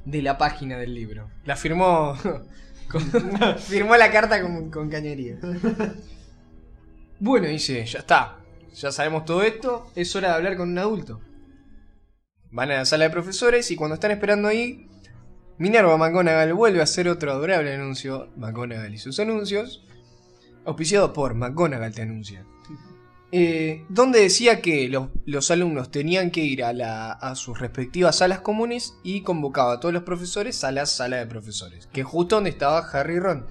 De 0.05 0.21
la 0.21 0.37
página 0.37 0.77
del 0.77 0.93
libro. 0.95 1.29
La 1.45 1.55
firmó. 1.55 2.15
con- 2.89 3.01
firmó 3.59 3.95
la 3.95 4.11
carta 4.11 4.41
con, 4.41 4.69
con 4.71 4.89
cañerías. 4.89 5.39
Bueno, 7.19 7.47
dice, 7.47 7.85
ya 7.85 7.99
está. 7.99 8.37
Ya 8.73 8.91
sabemos 8.91 9.25
todo 9.25 9.43
esto. 9.43 9.91
Es 9.95 10.15
hora 10.15 10.29
de 10.29 10.33
hablar 10.35 10.57
con 10.57 10.69
un 10.69 10.77
adulto. 10.77 11.21
Van 12.51 12.71
a 12.71 12.75
la 12.77 12.85
sala 12.85 13.05
de 13.05 13.09
profesores 13.11 13.69
y 13.71 13.75
cuando 13.75 13.93
están 13.95 14.11
esperando 14.11 14.47
ahí, 14.47 14.87
Minerva 15.57 15.95
McGonagall 15.97 16.53
vuelve 16.53 16.79
a 16.81 16.83
hacer 16.83 17.07
otro 17.07 17.31
adorable 17.31 17.73
anuncio. 17.73 18.29
McGonagall 18.37 18.93
y 18.93 18.97
sus 18.97 19.19
anuncios. 19.19 19.85
Auspiciado 20.65 21.13
por 21.13 21.33
McGonagall 21.35 21.93
te 21.93 22.01
anuncia. 22.01 22.43
Eh, 23.33 23.85
donde 23.87 24.19
decía 24.19 24.61
que 24.61 24.89
los, 24.89 25.07
los 25.25 25.51
alumnos 25.51 25.89
tenían 25.89 26.31
que 26.31 26.41
ir 26.41 26.63
a, 26.65 26.73
la- 26.73 27.13
a 27.13 27.35
sus 27.35 27.59
respectivas 27.59 28.17
salas 28.17 28.41
comunes 28.41 28.95
y 29.03 29.21
convocaba 29.21 29.73
a 29.73 29.79
todos 29.79 29.93
los 29.93 30.03
profesores 30.03 30.63
a 30.65 30.71
la 30.71 30.85
sala 30.85 31.17
de 31.17 31.27
profesores. 31.27 31.87
Que 31.93 32.01
es 32.01 32.07
justo 32.07 32.35
donde 32.35 32.49
estaba 32.49 32.79
Harry 32.79 33.15
y 33.15 33.19
Ron. 33.19 33.45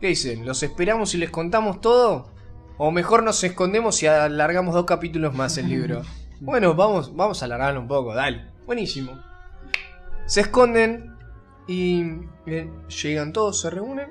¿Qué 0.00 0.06
dicen? 0.08 0.46
¿Los 0.46 0.62
esperamos 0.62 1.14
y 1.14 1.18
les 1.18 1.30
contamos 1.30 1.80
todo? 1.82 2.30
¿O 2.78 2.90
mejor 2.90 3.22
nos 3.22 3.44
escondemos 3.44 4.02
y 4.02 4.06
alargamos 4.06 4.74
dos 4.74 4.86
capítulos 4.86 5.34
más 5.34 5.58
el 5.58 5.68
libro? 5.68 6.02
bueno, 6.40 6.74
vamos, 6.74 7.14
vamos 7.14 7.42
a 7.42 7.44
alargarlo 7.44 7.80
un 7.80 7.88
poco, 7.88 8.14
dale. 8.14 8.46
Buenísimo. 8.66 9.20
Se 10.26 10.40
esconden 10.40 11.14
y 11.68 12.04
eh, 12.46 12.70
llegan 13.02 13.34
todos, 13.34 13.60
se 13.60 13.68
reúnen 13.68 14.08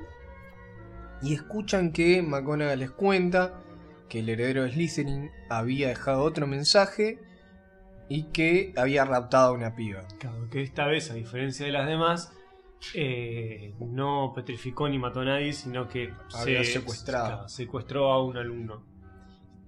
y 1.24 1.34
escuchan 1.34 1.92
que 1.92 2.22
McGonagall 2.22 2.78
les 2.80 2.92
cuenta 2.92 3.54
que 4.14 4.20
el 4.20 4.30
heredero 4.30 4.62
de 4.62 4.72
Slytherin 4.72 5.32
había 5.50 5.88
dejado 5.88 6.22
otro 6.22 6.46
mensaje 6.46 7.18
y 8.10 8.26
que 8.26 8.72
había 8.78 9.06
raptado 9.06 9.50
a 9.50 9.52
una 9.54 9.76
piba. 9.76 10.08
Claro, 10.20 10.48
que 10.52 10.62
esta 10.62 10.86
vez, 10.86 11.10
a 11.10 11.16
diferencia 11.16 11.66
de 11.66 11.72
las 11.72 11.88
demás, 11.88 12.32
eh, 12.94 13.74
no 13.80 14.32
petrificó 14.36 14.88
ni 14.88 15.00
mató 15.00 15.22
a 15.22 15.26
nadie, 15.26 15.52
sino 15.52 15.88
que 15.88 16.14
Había 16.36 16.64
secuestrado. 16.64 17.26
claro, 17.26 17.50
secuestró 17.50 18.14
a 18.14 18.24
un 18.24 18.38
alumno. 18.38 18.84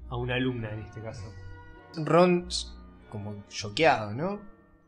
A 0.09 0.15
una 0.15 0.35
alumna 0.35 0.71
en 0.71 0.81
este 0.81 1.01
caso. 1.01 1.33
Ron, 1.95 2.47
como 3.09 3.47
choqueado, 3.49 4.13
¿no? 4.13 4.39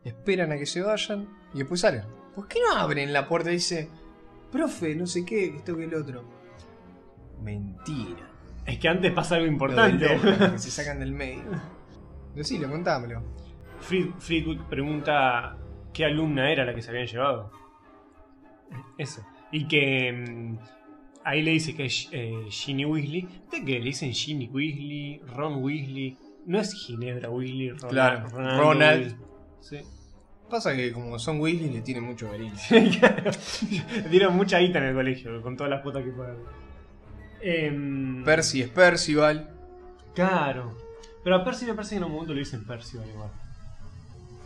Esperan 0.04 0.52
a 0.52 0.56
que 0.56 0.66
se 0.66 0.82
vayan 0.82 1.28
y 1.52 1.58
después 1.58 1.80
salen. 1.80 2.04
¿Por 2.32 2.46
qué 2.46 2.60
no 2.60 2.78
abren 2.78 3.12
la 3.12 3.26
puerta 3.26 3.50
y 3.50 3.54
dice, 3.54 3.90
profe, 4.52 4.94
no 4.94 5.08
sé 5.08 5.24
qué, 5.24 5.46
esto 5.56 5.76
que 5.76 5.82
el 5.82 5.94
otro? 5.96 6.22
Mentira. 7.42 8.37
Es 8.68 8.78
que 8.78 8.88
antes 8.88 9.10
pasa 9.12 9.36
algo 9.36 9.46
importante. 9.46 10.06
que 10.52 10.58
se 10.58 10.70
sacan 10.70 11.00
del 11.00 11.12
medio. 11.12 11.42
Decilo, 12.34 12.68
contámelo. 12.70 13.22
Fried- 13.80 14.14
Friedwig 14.18 14.60
pregunta 14.68 15.56
qué 15.92 16.04
alumna 16.04 16.52
era 16.52 16.64
la 16.64 16.74
que 16.74 16.82
se 16.82 16.90
habían 16.90 17.06
llevado. 17.06 17.50
Eso. 18.98 19.24
Y 19.50 19.66
que 19.66 20.12
mm, 20.12 20.58
ahí 21.24 21.42
le 21.42 21.52
dice 21.52 21.74
que 21.74 21.86
es 21.86 22.08
eh, 22.12 22.44
Ginny 22.50 22.84
Weasley. 22.84 23.26
¿De 23.50 23.64
qué 23.64 23.78
le 23.78 23.86
dicen 23.86 24.12
Ginny 24.12 24.48
Weasley, 24.52 25.22
Ron 25.34 25.62
Weasley? 25.62 26.16
No 26.46 26.60
es 26.60 26.74
Ginebra 26.74 27.30
Weasley, 27.30 27.70
Ronald. 27.70 27.90
Claro, 27.90 28.28
Ronald. 28.30 29.16
Sí. 29.60 29.78
Pasa 30.50 30.74
que 30.74 30.92
como 30.92 31.18
son 31.18 31.40
Weasley 31.40 31.70
le 31.70 31.80
tienen 31.80 32.04
mucho 32.04 32.30
cariño. 32.30 32.52
Dieron 34.10 34.36
mucha 34.36 34.58
guita 34.58 34.78
en 34.78 34.84
el 34.84 34.94
colegio, 34.94 35.40
con 35.42 35.56
todas 35.56 35.70
las 35.70 35.82
cuotas 35.82 36.04
que 36.04 36.10
pagaron. 36.10 36.67
Em, 37.40 38.24
Percy 38.24 38.62
es 38.62 38.68
Percival. 38.68 39.50
Claro. 40.14 40.76
Pero 41.22 41.36
a 41.36 41.44
Percy 41.44 41.66
me 41.66 41.74
parece 41.74 41.90
que 41.90 41.96
en 41.98 42.04
un 42.04 42.12
momento 42.12 42.32
le 42.32 42.40
dicen 42.40 42.64
Percy 42.66 42.96
igual. 42.96 43.30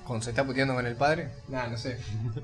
Cuando 0.04 0.24
se 0.24 0.30
está 0.30 0.44
puteando 0.44 0.74
con 0.74 0.86
el 0.86 0.96
padre. 0.96 1.30
Nah, 1.48 1.68
no 1.68 1.76
sé. 1.76 1.98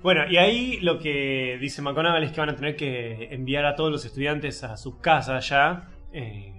Bueno, 0.00 0.30
y 0.30 0.36
ahí 0.36 0.78
lo 0.80 1.00
que 1.00 1.58
dice 1.60 1.82
McGonagall 1.82 2.22
es 2.22 2.30
que 2.30 2.38
van 2.38 2.50
a 2.50 2.54
tener 2.54 2.76
que 2.76 3.34
enviar 3.34 3.64
a 3.64 3.74
todos 3.74 3.90
los 3.90 4.04
estudiantes 4.04 4.62
a 4.62 4.76
sus 4.76 4.98
casas 5.00 5.48
ya. 5.48 5.88
eh, 6.12 6.54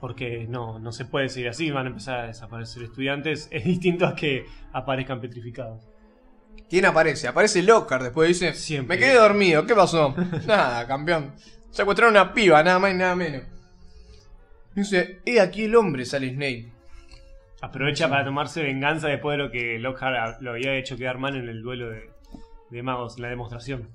porque 0.00 0.46
no, 0.48 0.78
no 0.78 0.92
se 0.92 1.04
puede 1.04 1.28
seguir 1.28 1.48
así, 1.48 1.72
van 1.72 1.86
a 1.86 1.88
empezar 1.88 2.20
a 2.20 2.26
desaparecer 2.28 2.84
estudiantes. 2.84 3.48
Es 3.50 3.64
distinto 3.64 4.06
a 4.06 4.14
que 4.14 4.46
aparezcan 4.72 5.20
petrificados. 5.20 5.82
¿Quién 6.70 6.84
aparece? 6.86 7.26
Aparece 7.26 7.60
Lockhart. 7.62 8.04
Después 8.04 8.28
dice: 8.28 8.54
Siempre. 8.54 8.96
Me 8.96 9.02
quedé 9.04 9.14
dormido. 9.14 9.66
¿Qué 9.66 9.74
pasó? 9.74 10.14
nada, 10.46 10.86
campeón. 10.86 11.34
Secuestraron 11.70 12.16
a 12.16 12.22
una 12.22 12.32
piba, 12.34 12.62
nada 12.62 12.78
más 12.78 12.92
y 12.92 12.96
nada 12.96 13.14
menos. 13.14 13.42
Dice: 14.74 15.20
He 15.24 15.40
aquí 15.40 15.64
el 15.64 15.76
hombre, 15.76 16.04
sale 16.04 16.30
Snape. 16.30 16.72
Aprovecha 17.60 18.08
para 18.08 18.24
tomarse 18.24 18.62
venganza 18.62 19.08
después 19.08 19.36
de 19.36 19.44
lo 19.44 19.50
que 19.50 19.78
Lockhart 19.78 20.40
lo 20.40 20.52
había 20.52 20.74
hecho 20.74 20.96
quedar 20.96 21.18
mal 21.18 21.34
en 21.36 21.48
el 21.48 21.60
duelo 21.62 21.90
de, 21.90 22.10
de 22.70 22.82
magos, 22.82 23.16
en 23.16 23.22
la 23.22 23.28
demostración. 23.28 23.88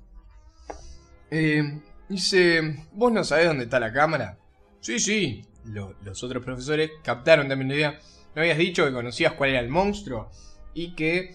Eh, 1.30 1.80
dice: 2.08 2.86
¿Vos 2.92 3.12
no 3.12 3.24
sabés 3.24 3.46
dónde 3.46 3.64
está 3.64 3.80
la 3.80 3.92
cámara? 3.92 4.38
Sí, 4.80 4.98
sí. 4.98 5.44
Lo- 5.64 5.94
los 6.04 6.22
otros 6.22 6.44
profesores 6.44 6.90
captaron 7.02 7.48
también 7.48 7.68
la 7.70 7.74
idea. 7.74 7.98
¿No 8.34 8.42
habías 8.42 8.58
dicho 8.58 8.84
que 8.84 8.92
conocías 8.92 9.32
cuál 9.32 9.50
era 9.50 9.60
el 9.60 9.68
monstruo? 9.68 10.30
Y 10.74 10.94
que. 10.94 11.34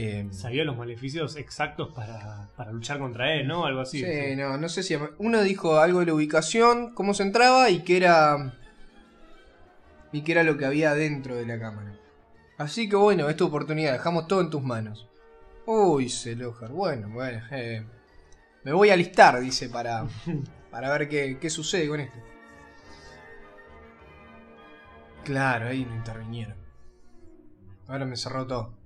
Eh, 0.00 0.28
Sabía 0.30 0.64
los 0.64 0.76
maleficios 0.76 1.34
exactos 1.36 1.92
para, 1.92 2.48
para 2.56 2.70
luchar 2.70 2.98
contra 2.98 3.34
él, 3.34 3.48
¿no? 3.48 3.66
Algo 3.66 3.80
así. 3.80 3.98
Sí, 4.04 4.36
no, 4.36 4.56
no 4.56 4.68
sé 4.68 4.82
si. 4.84 4.96
Uno 5.18 5.42
dijo 5.42 5.78
algo 5.80 6.00
de 6.00 6.06
la 6.06 6.14
ubicación, 6.14 6.94
cómo 6.94 7.14
se 7.14 7.24
entraba 7.24 7.68
y 7.70 7.80
que 7.82 7.96
era. 7.96 8.54
Y 10.12 10.22
que 10.22 10.32
era 10.32 10.44
lo 10.44 10.56
que 10.56 10.66
había 10.66 10.94
dentro 10.94 11.34
de 11.34 11.46
la 11.46 11.58
cámara. 11.58 11.94
Así 12.56 12.88
que 12.88 12.96
bueno, 12.96 13.28
es 13.28 13.36
tu 13.36 13.46
oportunidad, 13.46 13.92
dejamos 13.92 14.28
todo 14.28 14.40
en 14.40 14.50
tus 14.50 14.62
manos. 14.62 15.08
Uy, 15.66 16.04
dice 16.04 16.36
Lockhart. 16.36 16.72
Bueno, 16.72 17.08
bueno. 17.10 17.42
eh, 17.50 17.84
me 18.64 18.72
voy 18.72 18.90
a 18.90 18.94
alistar, 18.94 19.38
dice, 19.40 19.68
para, 19.68 20.06
para 20.70 20.90
ver 20.90 21.08
qué, 21.08 21.38
qué 21.40 21.50
sucede 21.50 21.88
con 21.88 22.00
esto. 22.00 22.18
Claro, 25.24 25.66
ahí 25.68 25.84
no 25.84 25.94
intervinieron. 25.94 26.56
Ahora 27.88 28.04
me 28.04 28.16
cerró 28.16 28.46
todo. 28.46 28.77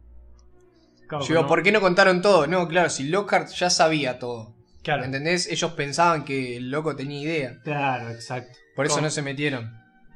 Claro, 1.12 1.24
Yo 1.26 1.28
digo, 1.34 1.42
no- 1.42 1.48
¿por 1.48 1.62
qué 1.62 1.72
no 1.72 1.80
contaron 1.82 2.22
todo? 2.22 2.46
No, 2.46 2.66
claro, 2.68 2.88
si 2.88 3.04
Lockhart 3.08 3.48
ya 3.50 3.68
sabía 3.68 4.18
todo. 4.18 4.56
Claro, 4.82 5.00
¿Me 5.00 5.06
entendés? 5.06 5.46
Ellos 5.46 5.72
pensaban 5.72 6.24
que 6.24 6.56
el 6.56 6.70
loco 6.70 6.96
tenía 6.96 7.20
idea. 7.20 7.60
claro, 7.62 8.08
exacto. 8.10 8.58
Por 8.74 8.86
eso 8.86 8.94
¿Cómo? 8.94 9.04
no 9.06 9.10
se 9.10 9.20
metieron. 9.20 9.70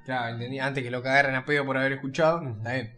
Claro, 0.07 0.33
entendí. 0.33 0.59
Antes 0.59 0.83
que 0.83 0.91
lo 0.91 1.03
cagaran 1.03 1.35
a 1.35 1.45
pedo 1.45 1.67
por 1.67 1.77
haber 1.77 1.93
escuchado. 1.93 2.39
Ujú. 2.41 2.57
Está 2.59 2.73
bien. 2.73 2.97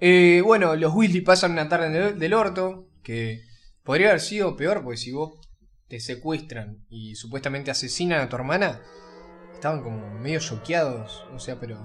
Eh, 0.00 0.40
bueno, 0.42 0.74
los 0.76 0.94
Weasley 0.94 1.20
pasan 1.20 1.52
una 1.52 1.68
tarde 1.68 1.90
del, 1.90 2.18
del 2.18 2.32
orto. 2.34 2.88
Que 3.02 3.42
podría 3.84 4.08
haber 4.08 4.20
sido 4.20 4.56
peor, 4.56 4.82
porque 4.82 4.96
si 4.96 5.12
vos 5.12 5.34
te 5.88 6.00
secuestran 6.00 6.78
y 6.88 7.14
supuestamente 7.16 7.70
asesinan 7.70 8.20
a 8.20 8.28
tu 8.28 8.36
hermana, 8.36 8.80
estaban 9.52 9.82
como 9.82 10.14
medio 10.18 10.40
choqueados. 10.40 11.24
O 11.34 11.38
sea, 11.38 11.60
pero. 11.60 11.78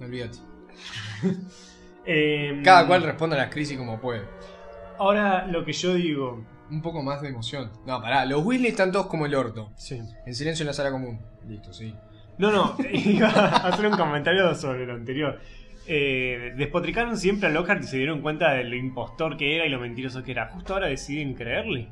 No 0.00 0.06
olvídate. 0.06 0.38
Em, 2.10 2.62
Cada 2.62 2.86
cual 2.86 3.02
responde 3.02 3.36
a 3.36 3.40
las 3.40 3.50
crisis 3.50 3.76
como 3.76 4.00
puede. 4.00 4.22
Ahora 4.98 5.46
lo 5.46 5.62
que 5.62 5.74
yo 5.74 5.92
digo. 5.92 6.42
Un 6.70 6.80
poco 6.80 7.02
más 7.02 7.20
de 7.20 7.28
emoción. 7.28 7.70
No, 7.84 8.00
pará, 8.00 8.24
los 8.24 8.42
Weasley 8.44 8.70
están 8.70 8.90
todos 8.90 9.08
como 9.08 9.26
el 9.26 9.34
orto. 9.34 9.70
Sí. 9.76 10.00
En 10.24 10.34
silencio 10.34 10.62
en 10.62 10.68
la 10.68 10.72
sala 10.72 10.90
común. 10.90 11.20
Listo, 11.46 11.70
sí. 11.74 11.94
No, 12.38 12.50
no, 12.50 12.76
iba 12.92 13.28
a 13.28 13.68
hacer 13.68 13.86
un 13.86 13.96
comentario 13.96 14.54
sobre 14.54 14.86
lo 14.86 14.94
anterior. 14.94 15.38
Eh, 15.86 16.54
despotricaron 16.56 17.18
siempre 17.18 17.48
a 17.48 17.52
Lockhart 17.52 17.82
y 17.84 17.86
se 17.86 17.98
dieron 17.98 18.22
cuenta 18.22 18.52
de 18.52 18.64
lo 18.64 18.76
impostor 18.76 19.36
que 19.36 19.56
era 19.56 19.66
y 19.66 19.68
lo 19.68 19.78
mentiroso 19.78 20.22
que 20.22 20.32
era. 20.32 20.48
Justo 20.48 20.72
ahora 20.72 20.86
deciden 20.86 21.34
creerle. 21.34 21.90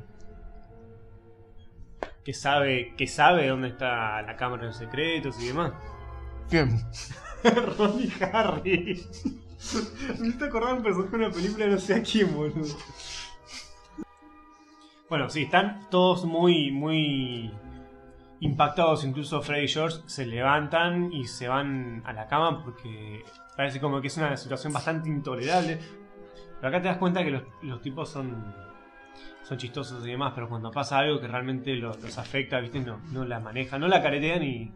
Que 2.25 2.33
sabe, 2.33 2.95
que 2.97 3.05
sabe 3.05 3.47
dónde 3.47 3.67
está 3.67 4.23
la 4.23 4.35
cámara 4.35 4.63
de 4.63 4.67
los 4.69 4.77
secretos 4.77 5.39
y 5.43 5.47
demás. 5.49 5.73
Bien. 6.49 6.81
Ron 7.77 7.99
y 8.01 8.11
Harry. 8.33 9.05
Me 10.19 10.27
hizo 10.27 10.45
acordar 10.45 10.75
un 10.75 10.83
personaje 10.83 11.17
de 11.17 11.25
una 11.25 11.33
película 11.33 11.67
no 11.67 11.77
sé 11.79 11.95
a 11.95 12.03
quién, 12.03 12.33
boludo. 12.35 12.75
Bueno, 15.09 15.29
sí, 15.29 15.43
están 15.43 15.89
todos 15.89 16.25
muy, 16.25 16.71
muy 16.71 17.51
impactados. 18.39 19.03
Incluso 19.03 19.41
Freddy 19.41 19.65
y 19.65 19.67
George 19.67 19.97
se 20.05 20.25
levantan 20.25 21.11
y 21.11 21.25
se 21.25 21.47
van 21.47 22.03
a 22.05 22.13
la 22.13 22.27
cama 22.27 22.63
porque 22.63 23.23
parece 23.55 23.79
como 23.79 24.01
que 24.01 24.07
es 24.07 24.17
una 24.17 24.35
situación 24.37 24.73
bastante 24.73 25.09
intolerable. 25.09 25.79
Pero 26.57 26.67
acá 26.67 26.81
te 26.81 26.87
das 26.87 26.97
cuenta 26.97 27.23
que 27.23 27.31
los, 27.31 27.43
los 27.61 27.81
tipos 27.81 28.09
son, 28.09 28.53
son 29.43 29.57
chistosos 29.57 30.05
y 30.05 30.11
demás, 30.11 30.33
pero 30.35 30.49
cuando 30.49 30.71
pasa 30.71 30.99
algo 30.99 31.19
que 31.19 31.27
realmente 31.27 31.75
los, 31.75 32.01
los 32.01 32.17
afecta, 32.17 32.59
¿viste? 32.59 32.79
No, 32.79 32.99
no 33.11 33.25
la 33.25 33.39
manejan, 33.39 33.79
no 33.79 33.87
la 33.87 34.01
caretean 34.01 34.43
y, 34.43 34.71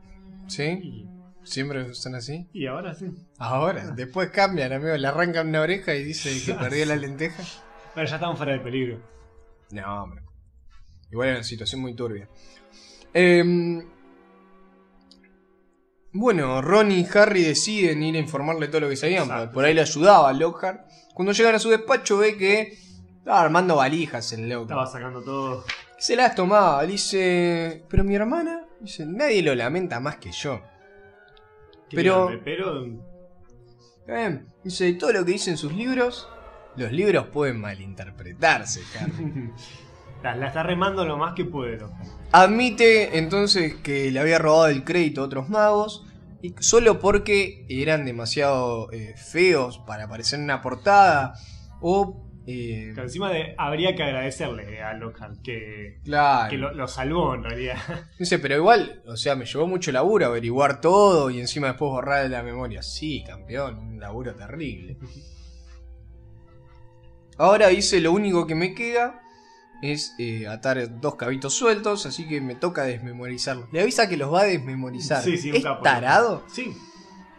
¿Sí? 0.47 0.63
y, 0.63 1.07
¿Siempre 1.43 1.89
están 1.91 2.15
así? 2.15 2.47
y 2.53 2.67
ahora 2.67 2.93
sí. 2.93 3.07
Ahora, 3.39 3.91
después 3.91 4.29
cambian, 4.29 4.71
amigo. 4.73 4.95
Le 4.95 5.07
arrancan 5.07 5.47
una 5.49 5.61
oreja 5.61 5.95
y 5.95 6.03
dice 6.03 6.31
que 6.45 6.53
perdió 6.57 6.85
la 6.85 6.95
lenteja. 6.97 7.43
Pero 7.95 8.07
ya 8.07 8.15
están 8.15 8.37
fuera 8.37 8.53
de 8.53 8.59
peligro. 8.59 9.01
No, 9.71 10.03
hombre. 10.03 10.21
Igual 11.11 11.27
era 11.29 11.37
una 11.37 11.43
situación 11.43 11.81
muy 11.81 11.93
turbia. 11.95 12.29
Em, 13.13 13.83
Bueno, 16.13 16.61
Ron 16.61 16.91
y 16.91 17.07
Harry 17.13 17.41
deciden 17.43 18.03
ir 18.03 18.15
a 18.15 18.19
informarle 18.19 18.67
todo 18.67 18.81
lo 18.81 18.89
que 18.89 18.95
sabían. 18.97 19.23
Exacto. 19.23 19.53
Por 19.53 19.65
ahí 19.65 19.73
le 19.73 19.81
ayudaba 19.81 20.29
a 20.29 20.33
Lockhart. 20.33 20.81
Cuando 21.13 21.31
llegan 21.33 21.55
a 21.55 21.59
su 21.59 21.69
despacho 21.69 22.17
ve 22.17 22.37
que 22.37 22.77
estaba 23.17 23.41
armando 23.41 23.77
valijas 23.77 24.31
el 24.33 24.43
Estaba 24.51 24.61
Lockhart. 24.61 24.91
sacando 24.91 25.21
todo. 25.23 25.65
Se 25.97 26.15
las 26.15 26.35
tomaba. 26.35 26.83
Dice, 26.85 27.83
pero 27.89 28.03
mi 28.03 28.15
hermana, 28.15 28.65
dice, 28.79 29.05
nadie 29.05 29.41
lo 29.41 29.55
lamenta 29.55 29.99
más 29.99 30.17
que 30.17 30.31
yo. 30.31 30.61
Pero- 31.95 32.27
grande, 32.27 32.41
pero 32.43 32.85
Eh, 34.07 34.41
dice, 34.63 34.93
todo 34.93 35.11
lo 35.13 35.23
que 35.25 35.31
dice 35.33 35.51
en 35.51 35.57
sus 35.57 35.73
libros, 35.73 36.27
los 36.75 36.91
libros 36.91 37.27
pueden 37.27 37.59
malinterpretarse, 37.61 38.81
Harry. 38.99 39.51
la, 40.23 40.35
la 40.35 40.47
está 40.47 40.63
remando 40.63 41.05
lo 41.05 41.17
más 41.17 41.33
que 41.33 41.45
puede. 41.45 41.79
Admite 42.31 43.17
entonces 43.17 43.75
que 43.75 44.09
le 44.11 44.19
había 44.19 44.39
robado 44.39 44.67
el 44.67 44.83
crédito 44.83 45.21
a 45.21 45.25
otros 45.25 45.49
magos. 45.49 46.05
Y 46.43 46.55
solo 46.59 46.99
porque 46.99 47.67
eran 47.69 48.03
demasiado 48.03 48.91
eh, 48.91 49.13
feos 49.15 49.77
para 49.85 50.05
aparecer 50.05 50.39
en 50.39 50.45
una 50.45 50.61
portada. 50.61 51.33
O. 51.81 52.27
eh, 52.47 52.91
Que 52.95 53.01
encima 53.01 53.29
de, 53.31 53.53
habría 53.57 53.95
que 53.95 54.03
agradecerle 54.03 54.81
a 54.81 54.93
Lockhart 54.93 55.41
que, 55.43 55.99
claro. 56.03 56.49
que 56.49 56.57
lo, 56.57 56.73
lo 56.73 56.87
salvó 56.87 57.35
en 57.35 57.43
realidad. 57.43 57.77
Dice, 58.19 58.39
pero 58.39 58.55
igual, 58.55 59.01
o 59.05 59.15
sea, 59.15 59.35
me 59.35 59.45
llevó 59.45 59.67
mucho 59.67 59.91
laburo 59.91 60.25
averiguar 60.25 60.81
todo 60.81 61.29
y 61.29 61.39
encima 61.39 61.67
después 61.67 61.89
borrar 61.91 62.23
de 62.23 62.29
la 62.29 62.43
memoria. 62.43 62.81
Sí, 62.81 63.23
campeón, 63.25 63.77
un 63.77 63.99
laburo 63.99 64.33
terrible. 64.35 64.97
Ahora 67.37 67.67
dice, 67.69 67.99
lo 68.01 68.11
único 68.11 68.45
que 68.45 68.55
me 68.55 68.73
queda 68.75 69.21
es 69.81 70.13
eh, 70.19 70.47
atar 70.47 70.99
dos 70.99 71.15
cabitos 71.15 71.53
sueltos, 71.55 72.05
así 72.05 72.27
que 72.27 72.39
me 72.39 72.53
toca 72.55 72.83
desmemorizarlos. 72.83 73.71
Le 73.71 73.81
avisa 73.81 74.07
que 74.07 74.17
los 74.17 74.31
va 74.31 74.41
a 74.41 74.45
desmemorizar. 74.45 75.23
Sí, 75.23 75.37
sí, 75.37 75.49
un 75.49 75.55
¿Es 75.57 75.63
capo. 75.63 75.81
tarado? 75.83 76.43
Sí, 76.47 76.71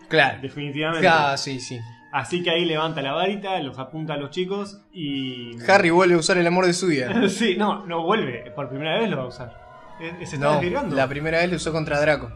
Claro. 0.09 0.41
definitivamente. 0.43 1.07
Ah, 1.09 1.37
sí, 1.37 1.61
sí. 1.61 1.79
Así 2.12 2.42
que 2.42 2.51
ahí 2.51 2.64
levanta 2.66 3.01
la 3.01 3.12
varita, 3.12 3.59
los 3.61 3.79
apunta 3.79 4.14
a 4.14 4.16
los 4.18 4.31
chicos 4.31 4.83
y. 4.92 5.57
Harry 5.68 5.90
vuelve 5.90 6.14
a 6.14 6.18
usar 6.18 6.37
el 6.38 6.46
amor 6.46 6.66
de 6.66 6.75
su 6.75 6.87
vida. 6.88 7.29
sí, 7.29 7.57
no, 7.57 7.87
no 7.87 8.03
vuelve. 8.05 8.51
Por 8.55 8.68
primera 8.68 8.98
vez 9.01 9.09
lo 9.11 9.16
va 9.16 9.22
a 9.25 9.29
usar. 9.29 9.96
Eh, 10.01 10.14
Se 10.27 10.37
está 10.37 10.46
No, 10.46 10.53
desvirgando. 10.55 10.94
la 10.94 11.09
primera 11.09 11.38
vez 11.38 11.51
lo 11.51 11.57
usó 11.57 11.72
contra 11.72 12.01
Draco. 12.01 12.29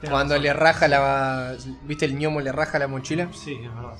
Tenés 0.00 0.10
Cuando 0.10 0.34
razón. 0.34 0.42
le 0.44 0.52
raja 0.52 0.88
la... 0.88 1.54
¿Viste 1.84 2.04
el 2.04 2.16
ñomo 2.18 2.40
le 2.40 2.52
raja 2.52 2.78
la 2.78 2.86
mochila? 2.88 3.28
Sí, 3.32 3.54
es 3.54 3.74
verdad. 3.74 3.96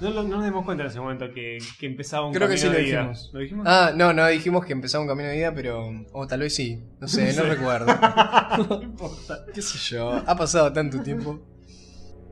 No, 0.00 0.10
no- 0.10 0.22
no 0.22 0.36
nos 0.36 0.44
dimos 0.44 0.64
cuenta 0.64 0.84
en 0.84 0.90
ese 0.90 1.00
momento 1.00 1.26
que, 1.34 1.58
que 1.80 1.86
empezaba 1.86 2.26
un 2.26 2.32
Creo 2.32 2.48
que 2.48 2.54
camino 2.54 2.70
sí 2.70 2.72
lo 2.72 2.78
de 2.78 2.84
vida. 2.84 2.98
dijimos. 3.00 3.30
¿Lo 3.32 3.40
dijimos? 3.40 3.66
Ah, 3.68 3.92
no, 3.94 4.12
no 4.12 4.26
dijimos 4.28 4.64
que 4.64 4.72
empezaba 4.72 5.02
un 5.02 5.08
camino 5.08 5.28
de 5.28 5.36
vida, 5.36 5.52
pero. 5.54 5.88
O 6.12 6.26
tal 6.28 6.40
vez 6.40 6.54
sí. 6.54 6.80
No 7.00 7.08
sé, 7.08 7.32
no 7.36 7.42
recuerdo. 7.48 7.86
no 8.68 8.82
importa. 8.82 9.38
¿Qué 9.52 9.62
sé 9.62 9.78
yo? 9.78 10.22
Ha 10.26 10.36
pasado 10.36 10.72
tanto 10.72 11.00
tiempo. 11.02 11.40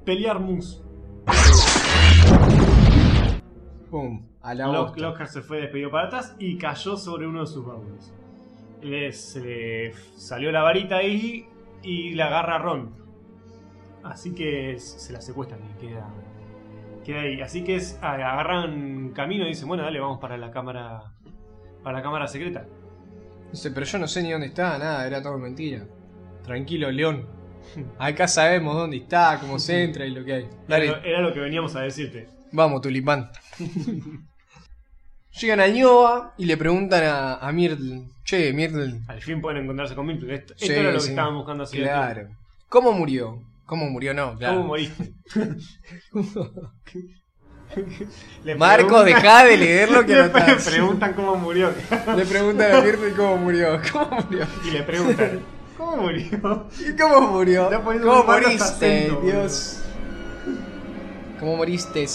Pelear 0.05 0.39
Moose. 0.39 0.79
Pum. 3.91 4.23
A 4.43 4.55
la 4.55 4.67
Lock-. 4.67 4.99
Lockhart 4.99 5.31
se 5.31 5.43
fue 5.43 5.61
despedido 5.61 5.91
para 5.91 6.07
atrás 6.09 6.35
y 6.39 6.57
cayó 6.59 6.97
sobre 6.97 7.27
uno 7.27 7.41
de 7.41 7.47
sus 7.47 7.65
baúles. 7.65 8.13
Le, 8.83 9.13
se 9.13 9.41
le 9.41 9.93
salió 10.17 10.53
la 10.53 10.63
varita 10.63 10.97
ahí 10.97 11.47
y 11.83 12.15
le 12.15 12.23
agarra 12.23 12.57
a 12.57 12.59
Ron. 12.59 12.91
Así 14.03 14.35
que 14.35 14.79
se 14.79 15.13
la 15.13 15.21
secuestran 15.21 15.61
y 15.65 15.81
queda, 15.87 16.07
queda 17.05 17.21
ahí. 17.23 17.41
Así 17.41 17.65
que 17.65 17.77
es, 17.77 17.99
agarran 18.03 19.11
camino 19.15 19.45
y 19.45 19.49
dicen, 19.49 19.67
bueno, 19.69 19.83
dale, 19.83 19.99
vamos 19.99 20.21
para 20.21 20.37
la 20.37 20.51
cámara. 20.51 21.13
Para 21.83 21.99
la 21.99 22.03
cámara 22.03 22.27
secreta. 22.29 22.67
Dice, 23.51 23.71
pero 23.71 23.87
yo 23.87 23.99
no 23.99 24.09
sé 24.09 24.23
ni 24.23 24.33
dónde 24.33 24.49
está, 24.49 24.77
nada, 24.79 25.07
era 25.07 25.23
todo 25.23 25.39
mentira. 25.39 25.85
Tranquilo, 26.45 26.91
León. 26.91 27.27
Acá 27.99 28.29
sabemos 28.29 28.77
dónde 28.77 28.99
está, 28.99 29.39
cómo 29.41 29.59
se 29.59 29.83
entra 29.85 30.05
y 30.07 30.11
lo 30.11 30.25
que 30.25 30.33
hay. 30.35 30.43
Era, 30.45 30.53
Dale, 30.69 30.87
lo- 30.89 30.97
era 31.05 31.21
lo 31.21 31.33
que 31.33 31.41
veníamos 31.41 31.75
a 31.77 31.81
decirte. 31.81 32.29
Vamos, 32.53 32.81
tulipán. 32.81 33.31
Llegan 35.41 35.61
a 35.61 35.69
Ñoa 35.69 36.35
y 36.39 36.47
le 36.47 36.57
preguntan 36.57 37.05
a, 37.05 37.35
a 37.37 37.53
Myrtle. 37.53 38.09
Che, 38.25 38.53
Myrtle. 38.55 39.01
Al 39.07 39.21
fin 39.21 39.41
pueden 39.41 39.63
encontrarse 39.65 39.95
con 39.95 40.07
Mimple. 40.07 40.35
Esto, 40.35 40.55
esto 40.59 40.73
era 40.73 40.93
lo 40.93 40.99
que 40.99 41.09
estaban 41.09 41.35
buscando 41.35 41.65
hace. 41.65 41.77
Claro. 41.77 42.29
¿Cómo 42.69 42.93
murió? 42.93 43.43
¿Cómo 43.67 43.87
murió? 43.91 44.15
No, 44.15 44.37
claro. 44.37 44.57
¿Cómo 44.57 44.69
moriste? 44.69 45.13
Le 48.45 48.55
Marco, 48.55 48.87
preguntan- 49.03 49.05
deja 49.05 49.45
de 49.45 49.57
leer 49.57 49.91
lo 49.91 50.07
que 50.07 50.15
le 50.15 50.29
preguntan 50.65 51.13
cómo 51.15 51.37
murió. 51.37 51.73
Le 52.17 52.25
preguntan 52.25 52.73
a 52.75 52.81
Myrtle 52.81 53.13
cómo 53.15 53.37
murió. 53.39 53.81
¿Cómo 53.93 54.21
murió? 54.23 54.47
Y 54.65 54.71
le 54.71 54.83
preguntan, 54.85 55.41
¿cómo 55.77 55.97
murió? 55.99 56.69
¿Y 56.81 56.97
cómo 56.97 57.21
murió? 57.33 57.71
¿Cómo 57.83 58.25
moriste, 58.25 58.63
acento, 58.63 59.21
Dios? 59.21 59.83
¿Cómo 61.39 61.57
moriste? 61.57 62.07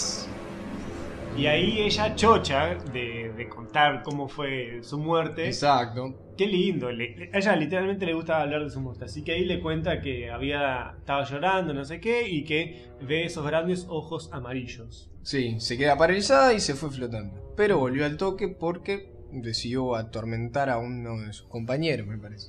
Y 1.36 1.46
ahí 1.46 1.80
ella 1.80 2.14
chocha 2.14 2.74
de, 2.92 3.32
de 3.36 3.48
contar 3.48 4.02
cómo 4.02 4.28
fue 4.28 4.80
su 4.82 4.98
muerte. 4.98 5.46
Exacto. 5.46 6.14
Qué 6.36 6.46
lindo. 6.46 6.90
le- 6.90 7.30
a 7.32 7.38
ella 7.38 7.56
literalmente 7.56 8.04
le 8.04 8.14
gusta 8.14 8.40
hablar 8.42 8.64
de 8.64 8.70
su 8.70 8.80
muerte. 8.80 9.04
Así 9.04 9.22
que 9.22 9.32
ahí 9.32 9.44
le 9.44 9.60
cuenta 9.60 10.00
que 10.00 10.30
había 10.30 10.94
estaba 10.98 11.24
llorando, 11.24 11.72
no 11.72 11.84
sé 11.84 12.00
qué, 12.00 12.28
y 12.28 12.44
que 12.44 12.86
ve 13.00 13.24
esos 13.24 13.46
grandes 13.46 13.86
ojos 13.88 14.28
amarillos. 14.32 15.08
Sí, 15.22 15.58
se 15.60 15.78
queda 15.78 15.96
paralizada 15.96 16.52
y 16.52 16.60
se 16.60 16.74
fue 16.74 16.90
flotando. 16.90 17.52
Pero 17.56 17.78
volvió 17.78 18.04
al 18.04 18.16
toque 18.16 18.48
porque 18.48 19.10
decidió 19.30 19.94
atormentar 19.94 20.68
a 20.68 20.78
uno 20.78 21.18
de 21.20 21.32
sus 21.32 21.46
compañeros, 21.48 22.06
me 22.06 22.18
parece. 22.18 22.48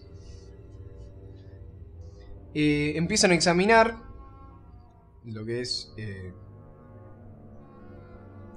Eh, 2.56 2.94
empiezan 2.98 3.32
a 3.32 3.36
examinar 3.36 3.96
lo 5.24 5.46
que 5.46 5.62
es 5.62 5.94
eh, 5.98 6.34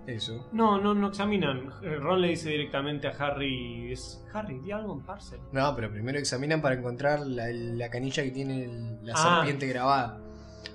eso. 0.06 0.48
No, 0.52 0.80
no, 0.80 0.94
no 0.94 1.08
examinan. 1.08 1.70
Eh, 1.82 1.96
Ron 1.96 2.20
le 2.20 2.28
dice 2.28 2.50
directamente 2.50 3.08
a 3.08 3.10
Harry, 3.10 3.92
es 3.92 4.24
Harry, 4.32 4.58
di 4.60 4.70
algo 4.72 4.94
en 4.94 5.00
Parcel. 5.00 5.40
No, 5.52 5.74
pero 5.74 5.90
primero 5.90 6.18
examinan 6.18 6.60
para 6.62 6.76
encontrar 6.76 7.20
la, 7.20 7.46
la 7.50 7.90
canilla 7.90 8.22
que 8.22 8.30
tiene 8.30 8.64
el- 8.64 9.04
la 9.04 9.14
Ah. 9.16 9.36
serpiente 9.38 9.66
grabada. 9.66 10.18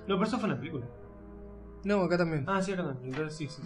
No, 0.08 0.16
pero 0.16 0.24
eso 0.24 0.38
fue 0.38 0.48
en 0.50 0.56
la 0.56 0.60
película. 0.60 0.86
No, 1.84 2.02
acá 2.02 2.18
también. 2.18 2.46
Ah, 2.48 2.62
sí, 2.62 2.74
acá 2.74 2.84
también. 2.84 3.14
Entonces 3.14 3.38
sí, 3.38 3.48
sí. 3.48 3.62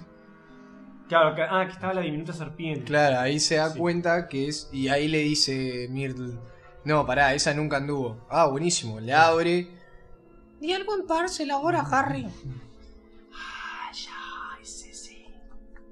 Claro, 1.08 1.30
acá- 1.30 1.48
ah, 1.52 1.66
que 1.66 1.72
estaba 1.74 1.94
la 1.94 2.02
diminuta 2.02 2.34
serpiente. 2.34 2.84
Claro, 2.86 3.20
ahí 3.20 3.40
se 3.40 3.56
da 3.56 3.70
Sí. 3.70 3.78
cuenta 3.80 4.28
que 4.28 4.48
es. 4.48 4.70
Y 4.72 4.88
ahí 4.88 5.08
le 5.08 5.20
dice 5.20 5.88
Myrtle. 5.92 6.40
No, 6.84 7.06
pará, 7.06 7.34
esa 7.34 7.54
nunca 7.54 7.78
anduvo. 7.78 8.26
Ah, 8.30 8.48
buenísimo. 8.48 9.00
Le 9.00 9.14
abre. 9.14 9.68
Di 10.60 10.72
algo 10.74 10.96
en 10.96 11.06
parcel 11.06 11.52
ahora, 11.52 11.82
Harry. 11.92 12.28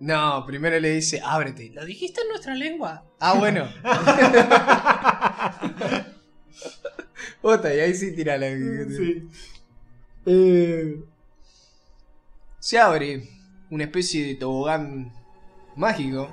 No, 0.03 0.45
primero 0.45 0.77
le 0.81 0.89
dice, 0.89 1.21
ábrete. 1.23 1.71
Lo 1.73 1.85
dijiste 1.85 2.19
en 2.23 2.27
nuestra 2.27 2.53
lengua. 2.55 3.05
Ah, 3.21 3.35
bueno. 3.39 3.69
Otra, 7.41 7.73
y 7.73 7.79
ahí 7.79 7.93
sí 7.93 8.13
tira 8.13 8.37
la. 8.37 8.47
Sí. 8.47 9.29
Eh, 10.25 11.01
se 12.59 12.79
abre 12.79 13.29
una 13.69 13.85
especie 13.85 14.27
de 14.27 14.35
tobogán 14.35 15.13
mágico. 15.77 16.27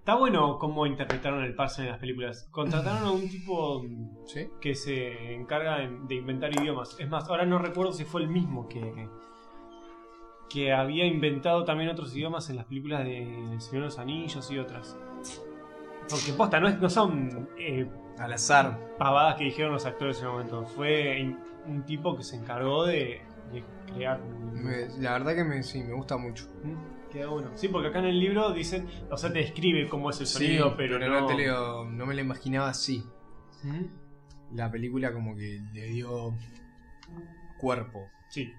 Está 0.00 0.16
bueno 0.16 0.58
cómo 0.58 0.84
interpretaron 0.84 1.44
el 1.44 1.54
Parcel 1.54 1.84
en 1.84 1.92
las 1.92 2.00
películas. 2.00 2.48
Contrataron 2.50 3.04
a 3.04 3.12
un 3.12 3.28
tipo 3.28 3.84
¿Sí? 4.26 4.48
que 4.60 4.74
se 4.74 5.32
encarga 5.32 5.88
de 6.08 6.14
inventar 6.16 6.52
idiomas. 6.60 6.96
Es 6.98 7.08
más, 7.08 7.28
ahora 7.28 7.46
no 7.46 7.60
recuerdo 7.60 7.92
si 7.92 8.04
fue 8.04 8.22
el 8.22 8.28
mismo 8.28 8.68
que, 8.68 9.08
que 10.50 10.72
había 10.72 11.04
inventado 11.06 11.64
también 11.64 11.90
otros 11.90 12.14
idiomas 12.16 12.48
en 12.50 12.56
las 12.56 12.64
películas 12.66 13.04
de 13.04 13.22
El 13.52 13.60
Señor 13.60 13.82
de 13.82 13.86
los 13.88 13.98
Anillos 13.98 14.50
y 14.50 14.58
otras. 14.58 14.96
Porque 16.08 16.32
posta, 16.32 16.58
no, 16.60 16.68
es- 16.68 16.78
no 16.80 16.88
son 16.88 17.48
eh, 17.58 17.86
Al 18.18 18.32
azar. 18.32 18.94
pavadas 18.98 19.36
que 19.36 19.44
dijeron 19.44 19.72
los 19.72 19.84
actores 19.84 20.16
en 20.18 20.22
ese 20.24 20.32
momento. 20.32 20.66
Fue 20.66 21.36
un 21.66 21.84
tipo 21.84 22.16
que 22.16 22.22
se 22.22 22.36
encargó 22.36 22.86
de, 22.86 23.20
de 23.52 23.62
crear. 23.92 24.20
Me- 24.20 24.88
la 25.00 25.12
verdad 25.12 25.34
que 25.34 25.44
me, 25.44 25.62
sí, 25.62 25.82
me 25.82 25.92
gusta 25.94 26.16
mucho. 26.16 26.46
Mm, 26.64 27.10
Queda 27.10 27.28
bueno. 27.28 27.50
Sí, 27.54 27.68
porque 27.68 27.88
acá 27.88 27.98
en 28.00 28.06
el 28.06 28.18
libro 28.20 28.52
dicen, 28.52 28.86
o 29.10 29.16
sea, 29.16 29.32
te 29.32 29.38
describe 29.40 29.88
cómo 29.88 30.10
es 30.10 30.20
el 30.20 30.26
sonido, 30.26 30.74
pero, 30.76 30.98
no, 30.98 31.20
no. 31.20 31.26
te 31.26 31.34
leo- 31.34 31.84
no 31.90 32.06
me 32.06 32.14
la 32.14 32.20
imaginaba 32.22 32.68
así. 32.70 33.02
¿Mm? 33.64 34.54
La 34.56 34.70
película 34.70 35.12
como 35.12 35.34
que 35.36 35.60
le 35.74 35.86
dio 35.88 36.34
cuerpo. 37.58 38.08
Sí. 38.28 38.52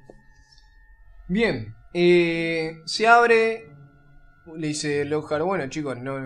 Bien, 1.30 1.76
eh, 1.94 2.82
se 2.86 3.08
abre, 3.08 3.72
le 4.56 4.68
dice 4.68 5.06
Lockhart, 5.06 5.44
bueno 5.46 5.68
chicos, 5.70 5.98
no, 5.98 6.20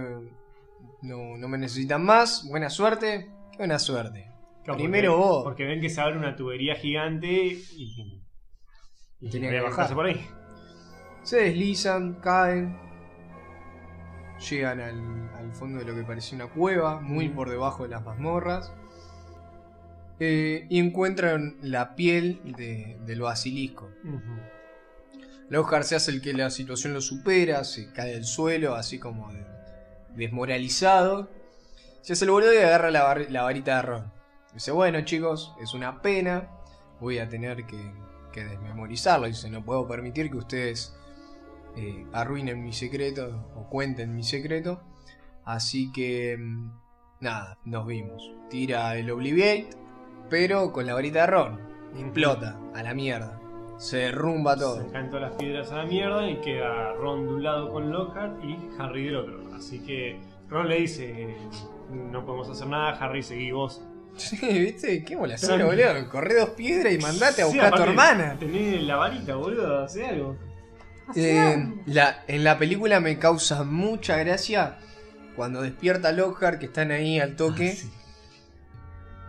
no, 1.02 1.38
no 1.38 1.48
me 1.48 1.58
necesitan 1.58 2.04
más, 2.04 2.48
buena 2.50 2.70
suerte, 2.70 3.30
buena 3.58 3.80
suerte. 3.80 4.32
Claro, 4.64 4.78
Primero 4.80 5.12
porque, 5.12 5.28
vos. 5.28 5.44
Porque 5.44 5.66
ven 5.66 5.82
que 5.82 5.90
se 5.90 6.00
abre 6.00 6.18
una 6.18 6.36
tubería 6.38 6.76
gigante 6.76 7.30
y. 7.32 8.24
y 9.20 9.30
Tenía 9.30 9.50
que 9.50 9.60
bajarse 9.60 9.94
bajar. 9.94 9.96
por 9.96 10.06
ahí. 10.06 10.26
Se 11.24 11.38
deslizan, 11.38 12.14
caen, 12.22 12.78
llegan 14.50 14.80
al, 14.80 15.30
al 15.36 15.54
fondo 15.54 15.80
de 15.80 15.86
lo 15.86 15.96
que 15.96 16.04
parecía 16.04 16.38
una 16.38 16.48
cueva, 16.48 17.02
muy 17.02 17.28
por 17.30 17.50
debajo 17.50 17.84
de 17.84 17.90
las 17.90 18.04
mazmorras. 18.04 18.72
eh, 20.20 20.68
y 20.70 20.80
encuentran 20.80 21.58
la 21.62 21.96
piel 21.96 22.40
de- 22.56 22.98
del 23.06 23.20
basilisco. 23.22 23.90
Lockhart 25.50 25.84
se 25.86 25.96
hace 25.96 26.12
el 26.12 26.22
que 26.22 26.34
la 26.34 26.50
situación 26.50 26.94
lo 26.94 27.02
supera, 27.02 27.64
se 27.64 27.92
cae 27.92 28.16
al 28.16 28.26
suelo, 28.26 28.76
así 28.76 29.00
como 29.00 29.32
de- 29.32 29.46
desmoralizado. 30.16 31.30
Se 32.02 32.14
hace 32.14 32.26
el 32.26 32.32
boludo 32.32 32.54
y 32.54 32.58
agarra 32.58 32.92
la, 32.92 33.16
la 33.30 33.44
varita 33.44 33.78
de 33.78 33.82
Ron. 33.84 34.12
Dice, 34.54 34.72
bueno 34.72 35.02
chicos, 35.02 35.54
es 35.62 35.74
una 35.74 36.02
pena, 36.02 36.50
voy 37.00 37.20
a 37.20 37.28
tener 37.30 37.66
que, 37.66 37.78
desmemorizarlo. 38.34 39.28
Dice, 39.28 39.50
no 39.50 39.64
puedo 39.64 39.88
permitir 39.88 40.30
que 40.32 40.38
ustedes 40.38 40.96
eh, 41.76 42.06
arruinen 42.14 42.64
mi 42.64 42.74
secreto 42.74 43.52
o 43.56 43.70
cuenten 43.70 44.16
mi 44.16 44.24
secreto. 44.24 44.82
Así 45.46 45.92
que, 45.92 46.38
mm, 46.40 46.72
nada, 47.22 47.58
nos 47.66 47.86
vimos. 47.86 48.32
Tira 48.50 48.96
el 48.96 49.10
Obliviate, 49.12 49.70
pero 50.30 50.72
con 50.72 50.86
la 50.86 50.94
varita 50.94 51.22
de 51.22 51.28
Ron. 51.28 51.60
Explota, 51.98 52.58
a 52.74 52.82
la 52.84 52.94
mierda. 52.94 53.40
Se 53.84 53.98
derrumba 53.98 54.56
todo. 54.56 54.82
Se 54.82 54.92
caen 54.94 55.10
todas 55.10 55.30
las 55.30 55.34
piedras 55.34 55.70
a 55.74 55.76
la 55.80 55.86
mierda 55.86 56.30
y 56.30 56.38
queda 56.40 56.94
Ron 56.94 57.28
de 57.28 57.34
un 57.34 57.44
lado 57.44 57.70
con 57.70 57.92
Lockhart 57.92 58.42
y 58.42 58.58
Harry 58.80 59.06
del 59.08 59.18
otro. 59.18 59.44
Así 59.54 59.80
que 59.80 60.22
Ron 60.48 60.70
le 60.70 60.78
dice, 60.78 61.36
no 61.92 62.26
podemos 62.26 62.50
hacer 62.50 62.68
nada, 62.68 62.92
Harry 62.92 63.22
seguí 63.22 63.52
vos. 63.52 63.82
Sí, 64.16 64.38
¿viste? 64.38 65.04
Qué 65.04 65.18
Tranqui. 65.18 65.64
boludo. 65.64 66.10
Corre 66.10 66.36
dos 66.36 66.52
piedras 66.52 66.94
y 66.94 66.98
mandate 66.98 67.42
a 67.42 67.46
Sí, 67.46 67.52
buscar 67.52 67.74
a 67.74 67.76
tu 67.76 67.84
hermana. 67.84 68.38
Tenés 68.40 68.84
la 68.84 68.96
varita, 68.96 69.36
boludo, 69.36 69.80
hace 69.84 70.06
algo. 70.06 70.38
Eh, 71.16 71.74
la, 71.88 72.24
en 72.28 72.44
la 72.46 72.58
película 72.58 73.02
me 73.02 73.20
causa 73.20 73.66
mucha 73.66 74.16
gracia 74.16 74.78
cuando 75.36 75.62
despierta 75.62 76.14
Lockhart, 76.14 76.58
que 76.60 76.68
están 76.68 76.92
ahí 76.92 77.20
al 77.20 77.36
toque. 77.36 77.72
Ah, 77.72 77.76
sí. 77.76 77.92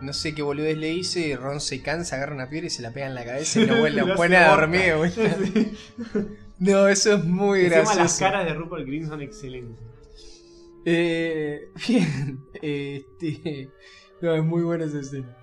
No 0.01 0.13
sé 0.13 0.35
qué 0.35 0.41
boludez 0.41 0.77
le 0.77 0.91
hice. 0.91 1.21
y 1.27 1.35
Ron 1.35 1.59
se 1.61 1.81
cansa, 1.81 2.15
agarra 2.17 2.35
una 2.35 2.49
piedra 2.49 2.67
y 2.67 2.69
se 2.69 2.81
la 2.81 2.91
pega 2.91 3.07
en 3.07 3.15
la 3.15 3.25
cabeza 3.25 3.59
y 3.61 3.65
lo, 3.67 3.77
vuelve, 3.77 4.01
Lo 4.01 4.07
lo 4.07 4.13
hace 4.13 4.17
pone 4.23 4.37
a 4.37 4.49
dormir. 4.55 4.93
No, 6.57 6.87
eso 6.87 7.15
es 7.15 7.23
muy 7.25 7.65
Encima 7.65 7.81
gracioso. 7.81 7.99
las 8.01 8.17
caras 8.19 8.45
de 8.45 8.53
Rupert 8.53 8.85
Green 8.87 9.05
son 9.07 9.21
excelentes. 9.21 9.85
Eh, 10.85 11.67
bien, 11.87 12.39
este. 12.61 13.69
No, 14.21 14.33
es 14.35 14.43
muy 14.43 14.63
buena 14.63 14.85
esa 14.85 14.99
escena. 15.01 15.35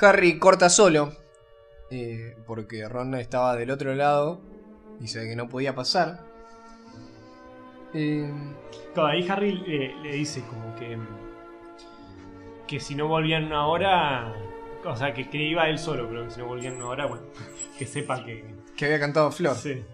Harry 0.00 0.38
corta 0.40 0.68
solo. 0.68 1.12
eh, 1.90 2.34
porque 2.46 2.88
Ron 2.88 3.14
estaba 3.14 3.54
del 3.56 3.70
otro 3.70 3.94
lado. 3.94 4.40
Y 5.00 5.06
sabe 5.08 5.28
que 5.28 5.36
no 5.36 5.48
podía 5.48 5.74
pasar. 5.76 6.24
Eh, 7.94 8.28
Claro, 8.94 9.08
ahí 9.10 9.26
Harry 9.28 9.62
eh, 9.66 9.94
le 10.02 10.12
dice 10.16 10.42
como 10.48 10.74
que 10.76 10.98
que 12.72 12.80
si 12.80 12.94
no 12.94 13.06
volvían 13.06 13.44
una 13.44 13.66
hora, 13.66 14.32
o 14.82 14.96
sea, 14.96 15.12
que, 15.12 15.28
que 15.28 15.36
iba 15.36 15.68
él 15.68 15.78
solo, 15.78 16.08
pero 16.08 16.24
que 16.24 16.30
si 16.30 16.40
no 16.40 16.46
volvían 16.46 16.76
una 16.76 16.86
hora, 16.86 17.04
bueno, 17.04 17.24
que 17.78 17.84
sepa 17.84 18.24
que... 18.24 18.46
que 18.74 18.86
había 18.86 18.98
cantado 18.98 19.30
Flor. 19.30 19.54
Sí. 19.56 19.84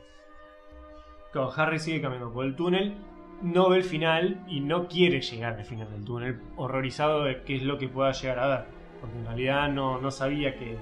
Claro, 1.32 1.52
Harry 1.56 1.80
sigue 1.80 2.00
caminando 2.00 2.32
por 2.32 2.44
el 2.44 2.54
túnel, 2.54 2.94
no 3.42 3.68
ve 3.68 3.78
el 3.78 3.82
final 3.82 4.44
y 4.46 4.60
no 4.60 4.86
quiere 4.86 5.20
llegar 5.20 5.56
al 5.56 5.64
final 5.64 5.90
del 5.90 6.04
túnel, 6.04 6.40
horrorizado 6.54 7.24
de 7.24 7.42
qué 7.42 7.56
es 7.56 7.64
lo 7.64 7.78
que 7.78 7.88
pueda 7.88 8.12
llegar 8.12 8.38
a 8.38 8.46
ver, 8.46 8.64
porque 9.00 9.18
en 9.18 9.26
realidad 9.26 9.68
no, 9.70 10.00
no 10.00 10.12
sabía 10.12 10.56
que... 10.56 10.76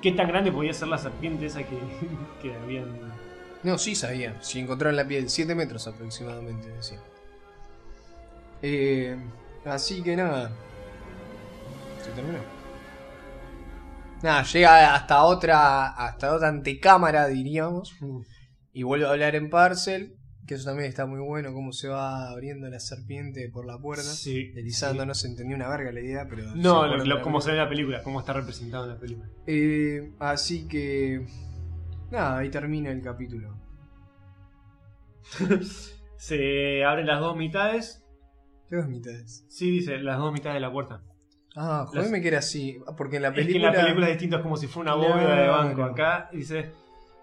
¿Qué 0.00 0.12
tan 0.12 0.28
grande 0.28 0.50
podía 0.50 0.72
ser 0.72 0.88
la 0.88 0.96
serpiente 0.96 1.44
esa 1.44 1.62
que, 1.62 1.76
que 2.40 2.54
habían... 2.54 2.86
No, 3.64 3.76
sí 3.76 3.94
sabía. 3.94 4.40
Si 4.40 4.58
encontraron 4.60 4.96
la 4.96 5.06
piel, 5.06 5.28
7 5.28 5.54
metros 5.54 5.86
aproximadamente, 5.86 6.68
decía. 6.68 7.00
Eh, 8.62 9.18
así 9.66 10.02
que 10.02 10.16
nada. 10.16 10.50
Se 12.04 12.10
terminó. 12.12 12.38
Nada, 14.22 14.42
llega 14.44 14.94
hasta 14.94 15.22
otra. 15.24 15.88
hasta 15.88 16.34
otra 16.34 16.48
antecámara, 16.48 17.26
diríamos. 17.26 17.96
Y 18.72 18.82
vuelve 18.82 19.06
a 19.06 19.10
hablar 19.10 19.34
en 19.34 19.50
Parcel. 19.50 20.16
Que 20.46 20.54
eso 20.54 20.64
también 20.64 20.88
está 20.88 21.06
muy 21.06 21.20
bueno, 21.20 21.52
cómo 21.52 21.72
se 21.72 21.86
va 21.86 22.28
abriendo 22.30 22.68
la 22.68 22.80
serpiente 22.80 23.48
por 23.52 23.66
la 23.66 23.78
puerta. 23.78 24.02
Sí. 24.02 24.50
Deslizando, 24.52 25.06
no 25.06 25.14
se 25.14 25.28
entendió 25.28 25.54
una 25.54 25.68
verga 25.68 25.92
la 25.92 26.00
idea, 26.00 26.26
pero. 26.28 26.54
No, 26.56 26.86
lo, 26.86 27.04
lo- 27.04 27.22
como 27.22 27.40
se 27.40 27.50
ve 27.52 27.56
en 27.58 27.62
la 27.62 27.68
película, 27.68 28.02
cómo 28.02 28.18
está 28.20 28.32
representado 28.32 28.84
en 28.84 28.90
la 28.90 28.98
película. 28.98 29.28
Eh, 29.46 30.12
así 30.18 30.66
que. 30.66 31.24
Nada, 32.10 32.38
ahí 32.38 32.50
termina 32.50 32.90
el 32.90 33.00
capítulo. 33.00 33.56
Se 36.16 36.84
abren 36.84 37.06
las 37.06 37.20
dos 37.20 37.36
mitades. 37.36 38.04
¿Qué 38.68 38.76
dos 38.76 38.88
mitades? 38.88 39.46
Sí, 39.48 39.70
dice 39.70 39.98
las 39.98 40.18
dos 40.18 40.32
mitades 40.32 40.54
de 40.56 40.60
la 40.60 40.72
puerta. 40.72 41.02
Ah, 41.56 41.84
Las- 41.92 42.04
jodeme 42.04 42.20
que 42.22 42.28
era 42.28 42.38
así. 42.38 42.78
Porque 42.96 43.16
en 43.16 43.22
la 43.22 43.28
Es 43.28 43.34
que 43.34 43.40
en 43.40 43.46
película. 43.48 43.72
la 43.72 43.80
película 43.82 44.06
es 44.06 44.12
distinto, 44.12 44.36
es 44.36 44.42
como 44.42 44.56
si 44.56 44.66
fuera 44.66 44.94
una 44.94 45.08
bóveda 45.08 45.34
de 45.42 45.48
banco. 45.48 45.82
Acá 45.84 46.28
dice: 46.32 46.72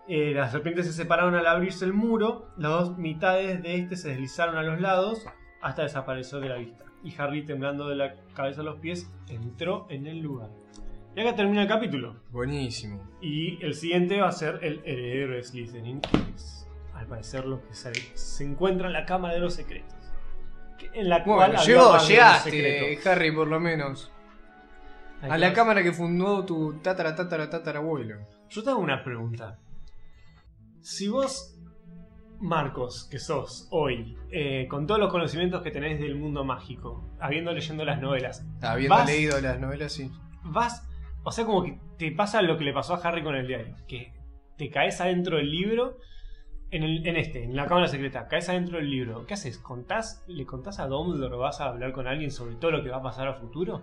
eh, 0.07 0.31
Las 0.33 0.51
serpientes 0.51 0.85
se 0.85 0.93
separaron 0.93 1.35
al 1.35 1.45
abrirse 1.47 1.85
el 1.85 1.93
muro. 1.93 2.49
Las 2.57 2.71
dos 2.71 2.97
mitades 2.97 3.61
de 3.63 3.75
este 3.77 3.95
se 3.95 4.09
deslizaron 4.09 4.57
a 4.57 4.63
los 4.63 4.79
lados 4.81 5.25
hasta 5.61 5.83
desaparecer 5.83 6.39
de 6.41 6.49
la 6.49 6.55
vista. 6.57 6.83
Y 7.03 7.13
Harry, 7.19 7.45
temblando 7.45 7.87
de 7.87 7.95
la 7.95 8.15
cabeza 8.33 8.61
a 8.61 8.63
los 8.63 8.79
pies, 8.79 9.09
entró 9.29 9.85
en 9.89 10.07
el 10.07 10.19
lugar. 10.19 10.49
Y 11.15 11.21
acá 11.21 11.35
termina 11.35 11.61
el 11.63 11.67
capítulo. 11.67 12.17
Buenísimo. 12.31 13.01
Y 13.21 13.63
el 13.65 13.73
siguiente 13.75 14.19
va 14.19 14.27
a 14.27 14.31
ser 14.31 14.59
el 14.61 14.81
heredero 14.83 15.35
de 15.35 15.43
Slytherin. 15.43 16.01
que 16.01 16.17
es, 16.35 16.67
al 16.93 17.07
parecer 17.07 17.45
lo 17.45 17.61
que 17.65 17.73
se, 17.73 17.93
se 18.13 18.43
encuentra 18.43 18.87
en 18.87 18.93
la 18.93 19.05
Cámara 19.05 19.33
de 19.35 19.39
los 19.39 19.53
Secretos. 19.53 19.95
En 20.93 21.09
la 21.09 21.23
cual 21.23 21.37
Bueno, 21.51 21.53
había 21.61 21.65
llegó, 21.75 21.97
llegaste. 22.07 22.99
Harry, 23.09 23.31
por 23.31 23.47
lo 23.47 23.59
menos. 23.59 24.11
A 25.21 25.37
la 25.37 25.53
cámara 25.53 25.81
que 25.83 25.91
fundó 25.91 26.45
tu 26.45 26.73
tatara 26.81 27.15
tatara 27.15 27.49
tatara 27.49 27.79
abuelo. 27.79 28.17
Yo 28.49 28.63
te 28.63 28.69
hago 28.69 28.79
una 28.79 29.03
pregunta. 29.03 29.59
Si 30.81 31.07
vos, 31.07 31.55
Marcos, 32.39 33.07
que 33.09 33.17
sos 33.19 33.67
hoy, 33.71 34.15
eh, 34.31 34.67
con 34.69 34.85
todos 34.85 34.99
los 34.99 35.11
conocimientos 35.11 35.61
que 35.63 35.71
tenés 35.71 35.99
del 35.99 36.15
mundo 36.15 36.43
mágico, 36.45 37.03
habiendo 37.19 37.51
leyendo 37.51 37.83
las 37.83 37.99
novelas, 37.99 38.45
Habiendo 38.61 38.95
Vas- 38.95 39.07
leído 39.07 39.41
las 39.41 39.59
novelas, 39.59 39.91
sí. 39.91 40.11
vas, 40.43 40.87
o 41.23 41.31
sea, 41.31 41.45
como 41.45 41.63
que 41.63 41.79
te 41.97 42.11
pasa 42.11 42.41
lo 42.43 42.57
que 42.57 42.63
le 42.63 42.73
pasó 42.73 42.93
a 42.93 42.97
Harry 42.99 43.23
con 43.23 43.35
el 43.35 43.47
diario, 43.47 43.75
que 43.87 44.13
te 44.57 44.69
caes 44.69 45.01
adentro 45.01 45.37
del 45.37 45.49
libro, 45.51 45.97
en, 46.69 46.83
el- 46.83 47.05
en 47.07 47.17
este, 47.17 47.43
en 47.43 47.55
la 47.55 47.65
cámara 47.65 47.87
secreta, 47.87 48.27
caes 48.27 48.49
adentro 48.49 48.77
del 48.77 48.89
libro, 48.89 49.25
¿qué 49.25 49.33
haces? 49.33 49.57
¿Contás, 49.57 50.23
¿Le 50.27 50.45
contás 50.45 50.79
a 50.79 50.85
Dumbledore, 50.87 51.35
vas 51.37 51.59
a 51.59 51.65
hablar 51.65 51.91
con 51.91 52.07
alguien 52.07 52.29
sobre 52.31 52.55
todo 52.55 52.71
lo 52.71 52.83
que 52.83 52.89
va 52.91 52.97
a 52.97 53.03
pasar 53.03 53.27
a 53.27 53.33
futuro? 53.33 53.81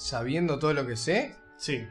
Sabiendo 0.00 0.58
todo 0.58 0.72
lo 0.72 0.86
que 0.86 0.96
sé, 0.96 1.34
Sí. 1.58 1.86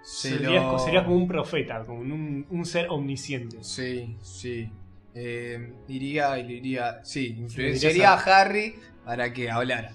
se 0.00 0.28
Serías, 0.38 0.62
lo- 0.62 0.78
serías 0.78 1.02
como 1.02 1.16
un 1.16 1.26
profeta, 1.26 1.82
como 1.84 1.98
un, 1.98 2.46
un 2.48 2.64
ser 2.64 2.86
omnisciente. 2.88 3.64
Sí, 3.64 4.16
sí. 4.22 4.70
Eh, 5.12 5.72
iría 5.88 6.38
y 6.38 6.44
le 6.46 6.52
iría. 6.54 7.04
Sí, 7.04 7.34
influenciaría 7.36 8.12
a- 8.12 8.14
a 8.14 8.40
Harry 8.42 8.76
para 9.04 9.32
que 9.32 9.50
hablara. 9.50 9.90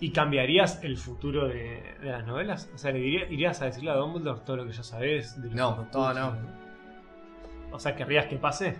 ¿Y 0.00 0.10
cambiarías 0.10 0.82
el 0.82 0.96
futuro 0.96 1.46
de, 1.46 1.80
de 2.00 2.10
las 2.10 2.26
novelas? 2.26 2.68
O 2.74 2.78
sea, 2.78 2.90
¿le 2.90 2.98
diría- 2.98 3.30
irías 3.30 3.62
a 3.62 3.66
decirle 3.66 3.90
a 3.92 3.94
Dumbledore 3.94 4.40
todo 4.44 4.56
lo 4.56 4.66
que 4.66 4.72
ya 4.72 4.82
sabes? 4.82 5.40
De 5.40 5.50
No, 5.50 5.86
todo 5.92 6.12
no. 6.12 6.36
O 7.70 7.78
sea, 7.78 7.94
¿querrías 7.94 8.26
que 8.26 8.36
pase? 8.36 8.76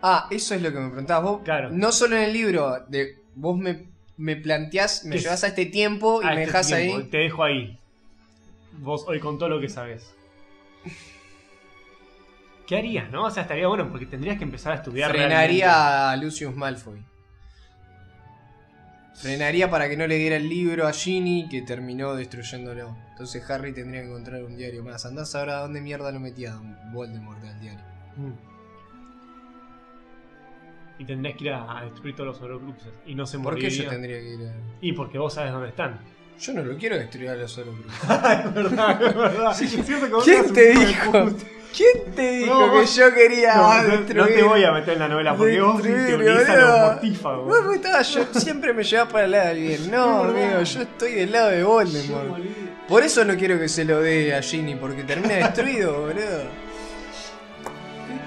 Ah, 0.00 0.28
eso 0.30 0.54
es 0.54 0.62
lo 0.62 0.72
que 0.72 0.78
me 0.80 0.88
preguntabas 0.88 1.30
vos. 1.30 1.42
Claro. 1.44 1.68
No 1.70 1.92
solo 1.92 2.16
en 2.16 2.22
el 2.22 2.32
libro, 2.32 2.86
de 2.88 3.18
vos 3.34 3.58
me, 3.58 3.91
me 4.16 4.36
planteás, 4.36 5.04
me 5.04 5.18
llevas 5.18 5.44
a 5.44 5.48
este 5.48 5.66
tiempo 5.66 6.22
y 6.22 6.26
A 6.26 6.34
me 6.34 6.44
este 6.44 6.62
tiempo, 6.62 6.96
ahí. 6.98 7.04
Te 7.04 7.18
dejo 7.18 7.44
ahí. 7.44 7.78
Vos 8.78 9.04
hoy 9.06 9.20
con 9.20 9.38
todo 9.38 9.48
lo 9.48 9.60
que 9.60 9.68
sabes. 9.68 10.14
¿Qué 12.66 12.78
harías, 12.78 13.10
no? 13.10 13.24
O 13.24 13.30
sea, 13.30 13.42
estaría 13.42 13.66
bueno 13.66 13.88
porque 13.90 14.06
tendrías 14.06 14.38
que 14.38 14.44
empezar 14.44 14.72
a 14.72 14.76
estudiar 14.76 15.12
realmente. 15.12 15.36
Frenaría 15.36 16.10
a 16.10 16.16
Lucius 16.16 16.54
Malfoy. 16.54 17.02
Frenaría 19.14 19.70
para 19.70 19.88
que 19.88 19.96
no 19.96 20.06
le 20.06 20.16
diera 20.16 20.36
el 20.36 20.48
libro 20.48 20.86
a 20.86 20.92
Ginny 20.92 21.48
que 21.48 21.62
terminó 21.62 22.14
destruyéndolo. 22.14 22.96
Entonces 23.10 23.48
Harry 23.50 23.72
tendría 23.72 24.00
que 24.00 24.08
encontrar 24.08 24.42
un 24.42 24.56
diario 24.56 24.82
más. 24.82 25.04
Andás 25.04 25.34
ahora 25.34 25.58
a 25.58 25.60
dónde 25.62 25.80
mierda 25.80 26.10
lo 26.12 26.18
metía 26.18 26.58
Voldemort 26.92 27.44
al 27.44 27.60
diario. 27.60 27.84
Mm. 28.16 28.51
Y 31.02 31.04
tendrías 31.04 31.36
que 31.36 31.44
ir 31.44 31.50
a, 31.52 31.78
a 31.78 31.84
destruir 31.84 32.14
todos 32.14 32.28
los 32.28 32.40
Horcruxes. 32.40 32.92
Y 33.06 33.14
no 33.16 33.26
se 33.26 33.38
¿Por 33.40 33.56
qué 33.56 33.62
moriría. 33.62 33.84
yo 33.84 33.90
tendría 33.90 34.20
que 34.20 34.34
ir 34.34 34.40
a.? 34.46 34.52
Y 34.80 34.92
porque 34.92 35.18
vos 35.18 35.34
sabes 35.34 35.50
dónde 35.50 35.70
están. 35.70 35.98
Yo 36.40 36.52
no 36.54 36.62
lo 36.62 36.76
quiero 36.76 36.96
destruir 36.96 37.30
a 37.30 37.34
los 37.34 37.58
Horcruxes. 37.58 37.92
es 38.44 38.54
verdad, 38.54 39.02
es 39.02 39.14
verdad. 39.16 39.62
Es 39.62 39.70
cierto 39.84 40.06
que 40.06 40.12
vos 40.14 40.24
¿Quién 40.24 40.44
sos 40.44 40.52
te 40.52 40.70
un 40.70 40.76
hijo 40.76 40.82
de 40.82 40.86
dijo? 40.86 41.12
puta. 41.24 41.44
¿Quién 41.74 42.14
te 42.14 42.30
dijo 42.32 42.54
No, 42.54 42.70
que 42.72 42.78
vos- 42.80 42.96
yo 42.96 43.14
quería 43.14 43.54
No, 43.56 43.74
no- 43.82 43.88
destruir? 43.88 44.16
no 44.16 44.26
te 44.26 44.42
voy 44.42 44.62
a 44.64 44.72
meter 44.72 44.92
en 44.92 44.98
la 45.00 45.08
novela 45.08 45.34
porque 45.34 45.60
vos 45.60 45.82
te 45.82 45.88
Destruir, 45.88 46.28
a 46.30 46.34
los 46.34 46.46
boludo. 46.46 46.86
mortífagos. 46.92 47.46
Vos 47.48 47.64
me 47.66 47.74
estabas- 47.76 48.14
yo 48.14 48.24
siempre 48.40 48.72
me 48.74 48.84
llevas 48.84 49.08
para 49.10 49.24
el 49.24 49.30
lado 49.30 49.48
del 49.48 49.58
bien. 49.58 49.90
No, 49.90 50.26
Es 50.28 50.34
verdad. 50.34 50.46
amigo, 50.52 50.62
yo 50.64 50.82
estoy 50.82 51.12
del 51.14 51.32
lado 51.32 51.48
de 51.50 51.60
Yo, 51.60 51.68
Voldemort. 51.68 52.28
boludo. 52.28 52.48
Por 52.88 53.02
eso 53.02 53.24
no 53.24 53.36
quiero 53.36 53.58
que 53.58 53.68
se 53.70 53.84
lo 53.86 54.00
dé 54.00 54.34
a 54.34 54.42
Ginny, 54.42 54.74
porque 54.76 55.02
termina 55.04 55.34
destruido, 55.36 55.98
boludo. 56.02 56.42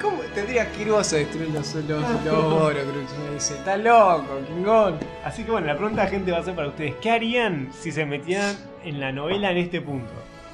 ¿Cómo 0.01 0.19
tendrías 0.33 0.67
que 0.67 0.81
ir 0.83 0.89
vos 0.89 1.11
a 1.13 1.17
destruir 1.17 1.49
los, 1.49 1.73
los, 1.75 2.01
los 2.25 2.43
Horcrux? 2.43 3.17
Me 3.17 3.33
dice, 3.33 3.55
está 3.55 3.77
loco, 3.77 4.39
Kingón. 4.47 4.99
Así 5.23 5.43
que 5.43 5.51
bueno, 5.51 5.67
la 5.67 5.77
pregunta 5.77 6.07
gente 6.07 6.31
va 6.31 6.39
a 6.39 6.43
ser 6.43 6.55
para 6.55 6.67
ustedes. 6.69 6.95
¿Qué 7.01 7.11
harían 7.11 7.69
si 7.73 7.91
se 7.91 8.05
metieran 8.05 8.55
en 8.83 8.99
la 8.99 9.11
novela 9.11 9.51
en 9.51 9.57
este 9.57 9.81
punto? 9.81 10.11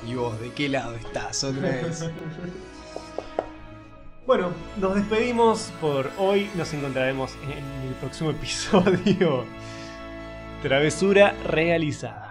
¿Y 0.07 0.15
vos 0.15 0.39
de 0.39 0.51
qué 0.51 0.69
lado 0.69 0.95
estás 0.95 1.43
otra 1.43 1.61
vez? 1.69 2.09
Bueno, 4.25 4.51
nos 4.77 4.95
despedimos 4.95 5.73
por 5.81 6.09
hoy. 6.17 6.49
Nos 6.55 6.73
encontraremos 6.73 7.33
en 7.43 7.87
el 7.87 7.93
próximo 7.95 8.29
episodio. 8.31 9.45
Travesura 10.61 11.33
realizada. 11.47 12.30